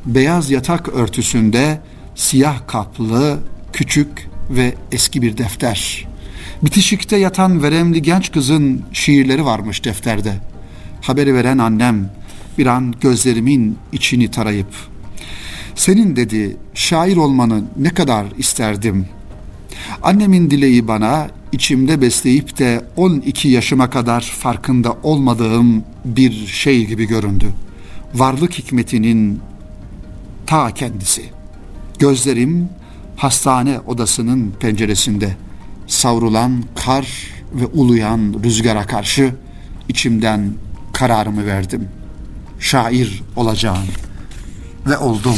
Beyaz 0.05 0.51
yatak 0.51 0.89
örtüsünde 0.89 1.79
siyah 2.15 2.67
kaplı, 2.67 3.39
küçük 3.73 4.29
ve 4.49 4.75
eski 4.91 5.21
bir 5.21 5.37
defter. 5.37 6.07
Bitişikte 6.63 7.17
yatan 7.17 7.63
veremli 7.63 8.01
genç 8.01 8.31
kızın 8.31 8.81
şiirleri 8.93 9.45
varmış 9.45 9.83
defterde. 9.83 10.33
Haberi 11.01 11.33
veren 11.33 11.57
annem 11.57 12.09
bir 12.57 12.65
an 12.65 12.93
gözlerimin 13.01 13.77
içini 13.91 14.31
tarayıp 14.31 14.67
senin 15.75 16.15
dedi 16.15 16.57
şair 16.73 17.17
olmanı 17.17 17.63
ne 17.77 17.89
kadar 17.89 18.25
isterdim. 18.37 19.05
Annemin 20.03 20.51
dileği 20.51 20.87
bana 20.87 21.27
içimde 21.51 22.01
besleyip 22.01 22.57
de 22.57 22.85
12 22.95 23.47
yaşıma 23.47 23.89
kadar 23.89 24.21
farkında 24.21 24.97
olmadığım 25.03 25.83
bir 26.05 26.47
şey 26.47 26.85
gibi 26.85 27.07
göründü. 27.07 27.45
Varlık 28.13 28.53
hikmetinin 28.53 29.39
ta 30.47 30.71
kendisi. 30.73 31.29
Gözlerim 31.99 32.69
hastane 33.15 33.79
odasının 33.79 34.51
penceresinde 34.59 35.35
savrulan 35.87 36.63
kar 36.85 37.07
ve 37.53 37.65
uluyan 37.65 38.35
rüzgara 38.43 38.87
karşı 38.87 39.35
içimden 39.89 40.53
kararımı 40.93 41.45
verdim. 41.45 41.87
Şair 42.59 43.23
olacağım 43.35 43.87
ve 44.87 44.97
oldum. 44.97 45.35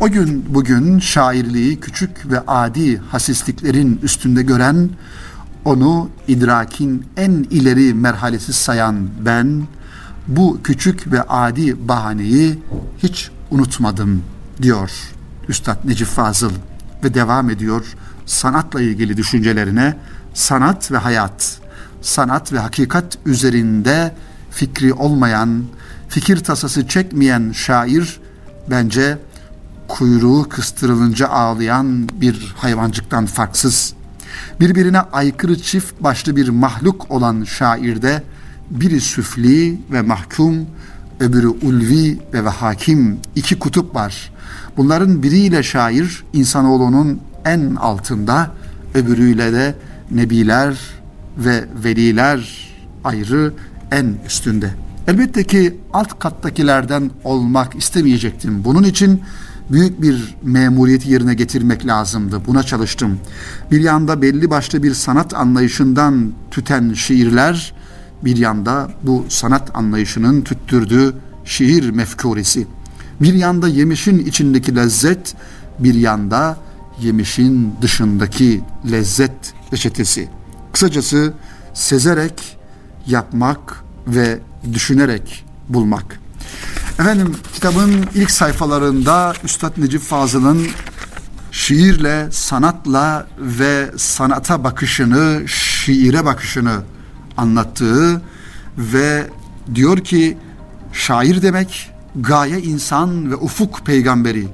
O 0.00 0.08
gün 0.08 0.44
bugün 0.48 0.98
şairliği 0.98 1.80
küçük 1.80 2.30
ve 2.30 2.40
adi 2.46 2.96
hasisliklerin 2.96 4.00
üstünde 4.02 4.42
gören, 4.42 4.90
onu 5.64 6.10
idrakin 6.28 7.04
en 7.16 7.30
ileri 7.30 7.94
merhalesi 7.94 8.52
sayan 8.52 9.08
ben, 9.20 9.62
bu 10.28 10.60
küçük 10.64 11.12
ve 11.12 11.22
adi 11.22 11.88
bahaneyi 11.88 12.58
hiç 13.02 13.30
unutmadım 13.50 14.22
diyor 14.62 14.90
Üstad 15.48 15.78
Necip 15.84 16.08
Fazıl 16.08 16.52
ve 17.04 17.14
devam 17.14 17.50
ediyor 17.50 17.96
sanatla 18.26 18.80
ilgili 18.80 19.16
düşüncelerine 19.16 19.96
sanat 20.34 20.92
ve 20.92 20.96
hayat, 20.96 21.58
sanat 22.02 22.52
ve 22.52 22.58
hakikat 22.58 23.18
üzerinde 23.26 24.14
fikri 24.50 24.92
olmayan, 24.92 25.64
fikir 26.08 26.44
tasası 26.44 26.88
çekmeyen 26.88 27.52
şair 27.52 28.20
bence 28.70 29.18
kuyruğu 29.88 30.48
kıstırılınca 30.48 31.28
ağlayan 31.28 32.08
bir 32.08 32.54
hayvancıktan 32.56 33.26
farksız. 33.26 33.94
Birbirine 34.60 35.00
aykırı 35.00 35.62
çift 35.62 36.02
başlı 36.02 36.36
bir 36.36 36.48
mahluk 36.48 37.10
olan 37.10 37.44
şairde 37.44 38.22
biri 38.70 39.00
süfli 39.00 39.80
ve 39.92 40.02
mahkum, 40.02 40.66
öbürü 41.20 41.48
ulvi 41.48 42.18
ve, 42.32 42.44
ve 42.44 42.50
iki 43.34 43.58
kutup 43.58 43.94
var. 43.94 44.32
Bunların 44.76 45.22
biriyle 45.22 45.62
şair 45.62 46.24
insanoğlunun 46.32 47.20
en 47.44 47.74
altında, 47.74 48.50
öbürüyle 48.94 49.52
de 49.52 49.74
nebiler 50.10 50.78
ve 51.38 51.64
veliler 51.84 52.68
ayrı 53.04 53.52
en 53.90 54.14
üstünde. 54.26 54.70
Elbette 55.08 55.44
ki 55.44 55.76
alt 55.92 56.18
kattakilerden 56.18 57.10
olmak 57.24 57.74
istemeyecektim. 57.74 58.64
Bunun 58.64 58.82
için 58.82 59.22
büyük 59.70 60.02
bir 60.02 60.34
memuriyeti 60.42 61.10
yerine 61.10 61.34
getirmek 61.34 61.86
lazımdı. 61.86 62.40
Buna 62.46 62.62
çalıştım. 62.62 63.18
Bir 63.70 63.80
yanda 63.80 64.22
belli 64.22 64.50
başlı 64.50 64.82
bir 64.82 64.94
sanat 64.94 65.34
anlayışından 65.34 66.32
tüten 66.50 66.92
şiirler, 66.92 67.74
bir 68.24 68.36
yanda 68.36 68.90
bu 69.02 69.24
sanat 69.28 69.70
anlayışının 69.74 70.42
tüttürdüğü 70.42 71.14
şiir 71.44 71.90
mefkuresi. 71.90 72.66
Bir 73.20 73.34
yanda 73.34 73.68
yemişin 73.68 74.18
içindeki 74.18 74.76
lezzet, 74.76 75.34
bir 75.78 75.94
yanda 75.94 76.56
yemişin 77.00 77.74
dışındaki 77.82 78.60
lezzet 78.90 79.54
reçetesi. 79.72 80.28
Kısacası 80.72 81.32
sezerek 81.74 82.56
yapmak 83.06 83.84
ve 84.06 84.38
düşünerek 84.72 85.44
bulmak. 85.68 86.20
Efendim 86.98 87.34
kitabın 87.52 88.06
ilk 88.14 88.30
sayfalarında 88.30 89.32
Üstad 89.44 89.72
Necip 89.76 90.02
Fazıl'ın 90.02 90.66
şiirle, 91.52 92.28
sanatla 92.30 93.26
ve 93.38 93.90
sanata 93.96 94.64
bakışını, 94.64 95.48
şiire 95.48 96.24
bakışını 96.24 96.80
anlattığı 97.38 98.22
ve 98.78 99.26
diyor 99.74 99.98
ki 99.98 100.36
şair 100.92 101.42
demek 101.42 101.90
gaye 102.16 102.60
insan 102.60 103.30
ve 103.30 103.36
ufuk 103.36 103.86
peygamberi, 103.86 104.46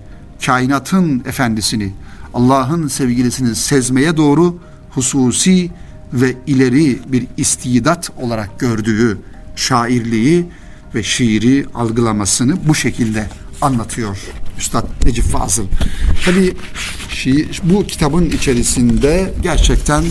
kainatın 0.47 1.23
efendisini, 1.27 1.92
Allah'ın 2.35 2.88
sevgilisini 2.88 3.55
sezmeye 3.55 4.16
doğru 4.16 4.59
hususi 4.90 5.70
ve 6.12 6.37
ileri 6.47 6.99
bir 7.07 7.27
istidat 7.37 8.11
olarak 8.16 8.61
gördüğü 8.61 9.18
şairliği 9.57 10.47
ve 10.94 11.03
şiiri 11.03 11.66
algılamasını 11.75 12.68
bu 12.68 12.75
şekilde 12.75 13.29
anlatıyor 13.61 14.18
Üstad 14.59 14.87
Necip 15.05 15.25
Fazıl. 15.25 15.66
Tabi 16.25 16.55
şiir, 17.09 17.61
bu 17.64 17.87
kitabın 17.87 18.31
içerisinde 18.31 19.35
gerçekten 19.42 20.05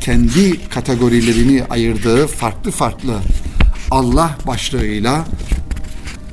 kendi 0.00 0.68
kategorilerini 0.68 1.64
ayırdığı 1.70 2.26
farklı 2.26 2.70
farklı 2.70 3.18
Allah 3.90 4.38
başlığıyla 4.46 5.24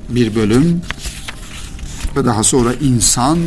bir 0.09 0.35
bölüm 0.35 0.81
ve 2.15 2.25
daha 2.25 2.43
sonra 2.43 2.73
insan 2.73 3.39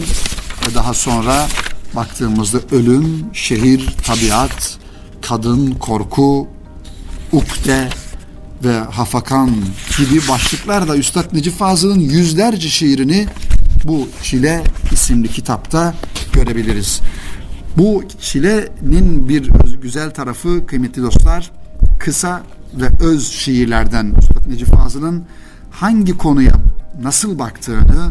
ve 0.66 0.74
daha 0.74 0.94
sonra 0.94 1.48
baktığımızda 1.96 2.58
ölüm, 2.72 3.24
şehir, 3.32 3.86
tabiat, 4.04 4.78
kadın, 5.22 5.70
korku, 5.70 6.48
ukde 7.32 7.88
ve 8.64 8.78
hafakan 8.78 9.50
gibi 9.98 10.28
başlıklarla 10.28 10.96
Üstad 10.96 11.32
Necip 11.32 11.58
Fazıl'ın 11.58 12.00
yüzlerce 12.00 12.68
şiirini 12.68 13.26
bu 13.84 14.08
Çile 14.22 14.64
isimli 14.92 15.28
kitapta 15.28 15.94
görebiliriz. 16.32 17.00
Bu 17.76 18.02
Çile'nin 18.20 19.28
bir 19.28 19.50
güzel 19.82 20.10
tarafı 20.10 20.66
kıymetli 20.66 21.02
dostlar 21.02 21.50
kısa 21.98 22.42
ve 22.74 23.04
öz 23.04 23.30
şiirlerden 23.30 24.14
Üstad 24.18 24.50
Necip 24.50 24.68
Fazıl'ın 24.68 25.24
hangi 25.70 26.18
konuya 26.18 26.54
nasıl 27.02 27.38
baktığını 27.38 28.10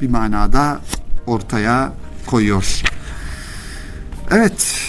bir 0.00 0.10
manada 0.10 0.80
ortaya 1.26 1.92
koyuyor. 2.26 2.82
Evet 4.30 4.80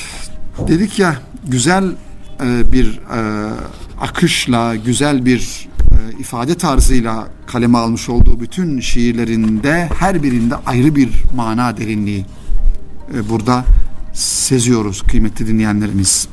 dedik 0.68 1.00
ya 1.00 1.16
güzel 1.48 1.84
e, 2.44 2.72
bir 2.72 2.98
e, 2.98 3.50
akışla, 4.02 4.76
güzel 4.76 5.26
bir 5.26 5.70
e, 5.92 6.20
ifade 6.20 6.58
tarzıyla 6.58 7.28
kaleme 7.48 7.78
almış 7.78 8.10
olduğu 8.10 8.40
bütün 8.40 8.80
şiirlerinde 8.80 9.90
her 10.00 10.24
birinde 10.24 10.56
ayrı 10.56 10.96
bir 10.96 11.24
mana 11.36 11.78
derinliği 11.78 12.26
burada 13.30 13.66
seziyoruz 14.20 15.02
kıymetli 15.02 15.48
dinleyenlerimiz. 15.48 16.28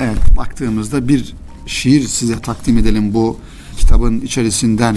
Evet 0.00 0.36
baktığımızda 0.36 1.08
bir 1.08 1.34
şiir 1.66 2.08
size 2.08 2.38
takdim 2.38 2.78
edelim 2.78 3.14
bu 3.14 3.38
kitabın 3.78 4.20
içerisinden 4.20 4.96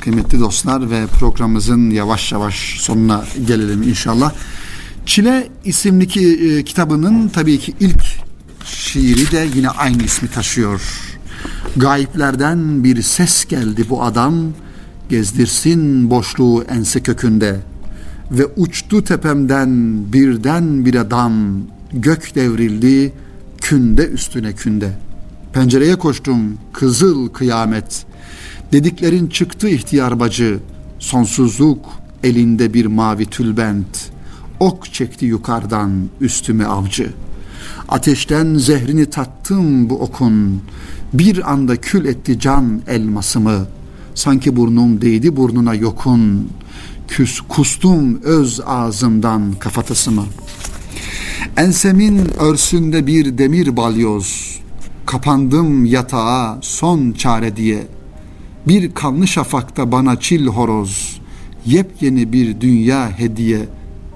kıymetli 0.00 0.40
dostlar 0.40 0.90
ve 0.90 1.06
programımızın 1.06 1.90
yavaş 1.90 2.32
yavaş 2.32 2.54
sonuna 2.80 3.24
gelelim 3.46 3.82
inşallah. 3.82 4.32
Çile 5.06 5.48
isimli 5.64 6.08
ki, 6.08 6.20
e, 6.20 6.64
kitabının 6.64 7.28
tabii 7.28 7.58
ki 7.58 7.74
ilk 7.80 8.02
şiiri 8.64 9.30
de 9.30 9.48
yine 9.54 9.68
aynı 9.68 10.02
ismi 10.02 10.28
taşıyor. 10.30 10.80
Gayiplerden 11.76 12.84
bir 12.84 13.02
ses 13.02 13.44
geldi 13.44 13.86
bu 13.90 14.02
adam, 14.02 14.34
gezdirsin 15.08 16.10
boşluğu 16.10 16.64
ense 16.68 17.00
kökünde. 17.00 17.60
Ve 18.30 18.46
uçtu 18.46 19.04
tepemden 19.04 20.02
birden 20.12 20.84
bir 20.84 20.94
adam, 20.94 21.32
gök 21.92 22.34
devrildi, 22.34 23.12
künde 23.60 24.08
üstüne 24.08 24.52
künde. 24.52 24.92
Pencereye 25.52 25.96
koştum, 25.96 26.58
kızıl 26.72 27.28
kıyamet. 27.28 28.06
Dediklerin 28.72 29.26
çıktı 29.26 29.68
ihtiyar 29.68 30.20
bacı, 30.20 30.58
sonsuzluk 30.98 31.86
elinde 32.22 32.74
bir 32.74 32.86
mavi 32.86 33.26
tülbent. 33.26 34.10
Ok 34.60 34.92
çekti 34.92 35.26
yukarıdan 35.26 36.08
üstüme 36.20 36.64
avcı.'' 36.64 37.28
Ateşten 37.88 38.54
zehrini 38.54 39.06
tattım 39.06 39.90
bu 39.90 39.98
okun. 40.00 40.62
Bir 41.12 41.52
anda 41.52 41.76
kül 41.76 42.04
etti 42.04 42.40
can 42.40 42.82
elmasımı. 42.86 43.66
Sanki 44.14 44.56
burnum 44.56 45.00
değdi 45.00 45.36
burnuna 45.36 45.74
yokun. 45.74 46.48
Küs 47.08 47.40
kustum 47.40 48.20
öz 48.22 48.60
ağzımdan 48.66 49.52
kafatasımı. 49.52 50.24
Ensemin 51.56 52.40
örsünde 52.40 53.06
bir 53.06 53.38
demir 53.38 53.76
balyoz. 53.76 54.58
Kapandım 55.06 55.84
yatağa 55.84 56.58
son 56.62 57.12
çare 57.12 57.56
diye. 57.56 57.86
Bir 58.68 58.94
kanlı 58.94 59.26
şafakta 59.26 59.92
bana 59.92 60.20
çil 60.20 60.46
horoz. 60.46 61.20
Yepyeni 61.66 62.32
bir 62.32 62.60
dünya 62.60 63.18
hediye. 63.18 63.68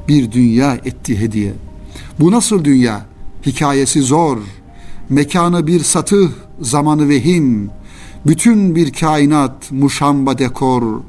Bir 0.08 0.32
dünya 0.32 0.74
etti 0.74 1.20
hediye. 1.20 1.52
Bu 2.20 2.30
nasıl 2.30 2.64
dünya? 2.64 3.12
hikayesi 3.46 4.02
zor, 4.02 4.38
mekanı 5.08 5.66
bir 5.66 5.80
satıh, 5.80 6.30
zamanı 6.60 7.08
vehim, 7.08 7.70
bütün 8.26 8.76
bir 8.76 8.92
kainat 8.92 9.72
muşamba 9.72 10.38
dekor, 10.38 11.00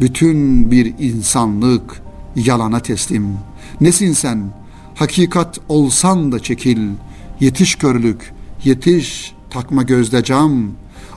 bütün 0.00 0.70
bir 0.70 0.94
insanlık 0.98 2.02
yalana 2.36 2.80
teslim. 2.80 3.36
Nesin 3.80 4.12
sen? 4.12 4.52
Hakikat 4.94 5.58
olsan 5.68 6.32
da 6.32 6.38
çekil, 6.38 6.78
yetiş 7.40 7.74
körlük, 7.74 8.32
yetiş 8.64 9.34
takma 9.50 9.82
gözde 9.82 10.24
cam, 10.24 10.66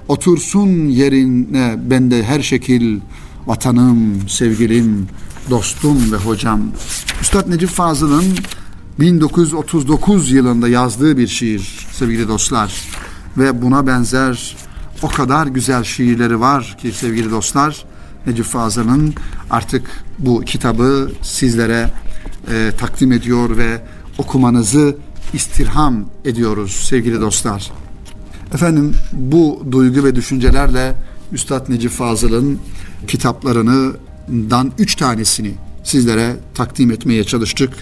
otursun 0.07 0.87
yerine 0.87 1.75
bende 1.89 2.23
her 2.23 2.41
şekil, 2.41 2.99
vatanım, 3.47 4.29
sevgilim, 4.29 5.07
dostum 5.49 6.11
ve 6.11 6.17
hocam. 6.17 6.61
Üstad 7.21 7.49
Necip 7.49 7.69
Fazıl'ın 7.69 8.25
1939 8.99 10.31
yılında 10.31 10.67
yazdığı 10.67 11.17
bir 11.17 11.27
şiir 11.27 11.87
sevgili 11.91 12.27
dostlar. 12.27 12.73
Ve 13.37 13.61
buna 13.61 13.87
benzer 13.87 14.57
o 15.01 15.07
kadar 15.07 15.47
güzel 15.47 15.83
şiirleri 15.83 16.39
var 16.39 16.77
ki 16.81 16.91
sevgili 16.91 17.31
dostlar. 17.31 17.85
Necip 18.27 18.45
Fazıl'ın 18.45 19.13
artık 19.49 20.03
bu 20.19 20.41
kitabı 20.41 21.11
sizlere 21.21 21.89
e, 22.51 22.71
takdim 22.77 23.11
ediyor 23.11 23.57
ve 23.57 23.81
okumanızı 24.17 24.97
istirham 25.33 26.05
ediyoruz 26.25 26.71
sevgili 26.71 27.21
dostlar. 27.21 27.71
Efendim 28.53 28.95
bu 29.13 29.65
duygu 29.71 30.03
ve 30.03 30.15
düşüncelerle 30.15 30.95
Üstad 31.31 31.69
Necip 31.69 31.91
Fazıl'ın 31.91 32.59
kitaplarından 33.07 34.71
üç 34.79 34.95
tanesini 34.95 35.51
sizlere 35.83 36.35
takdim 36.53 36.91
etmeye 36.91 37.23
çalıştık 37.23 37.73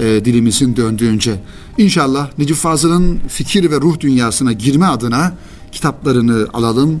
e, 0.00 0.24
dilimizin 0.24 0.76
döndüğünce. 0.76 1.40
İnşallah 1.78 2.38
Necip 2.38 2.56
Fazıl'ın 2.56 3.18
fikir 3.28 3.70
ve 3.70 3.76
ruh 3.76 4.00
dünyasına 4.00 4.52
girme 4.52 4.86
adına 4.86 5.34
kitaplarını 5.72 6.46
alalım 6.52 7.00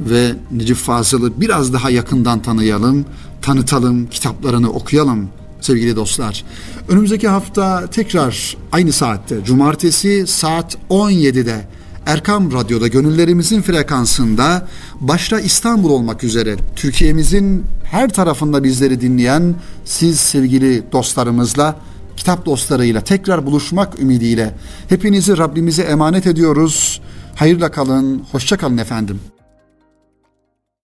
ve 0.00 0.32
Necip 0.50 0.76
Fazıl'ı 0.76 1.40
biraz 1.40 1.72
daha 1.72 1.90
yakından 1.90 2.42
tanıyalım, 2.42 3.04
tanıtalım, 3.42 4.06
kitaplarını 4.06 4.70
okuyalım 4.70 5.28
sevgili 5.60 5.96
dostlar. 5.96 6.44
Önümüzdeki 6.88 7.28
hafta 7.28 7.86
tekrar 7.86 8.56
aynı 8.72 8.92
saatte, 8.92 9.44
cumartesi 9.44 10.26
saat 10.26 10.76
17'de 10.90 11.66
Erkam 12.06 12.52
Radyo'da 12.52 12.88
gönüllerimizin 12.88 13.62
frekansında 13.62 14.68
başta 15.00 15.40
İstanbul 15.40 15.90
olmak 15.90 16.24
üzere 16.24 16.56
Türkiye'mizin 16.76 17.64
her 17.84 18.08
tarafında 18.08 18.64
bizleri 18.64 19.00
dinleyen 19.00 19.54
siz 19.84 20.20
sevgili 20.20 20.82
dostlarımızla 20.92 21.76
kitap 22.16 22.46
dostlarıyla 22.46 23.00
tekrar 23.00 23.46
buluşmak 23.46 24.00
ümidiyle 24.00 24.54
hepinizi 24.88 25.38
Rabbimize 25.38 25.82
emanet 25.82 26.26
ediyoruz. 26.26 27.00
Hayırla 27.34 27.70
kalın, 27.70 28.22
hoşça 28.32 28.56
kalın 28.56 28.78
efendim. 28.78 29.20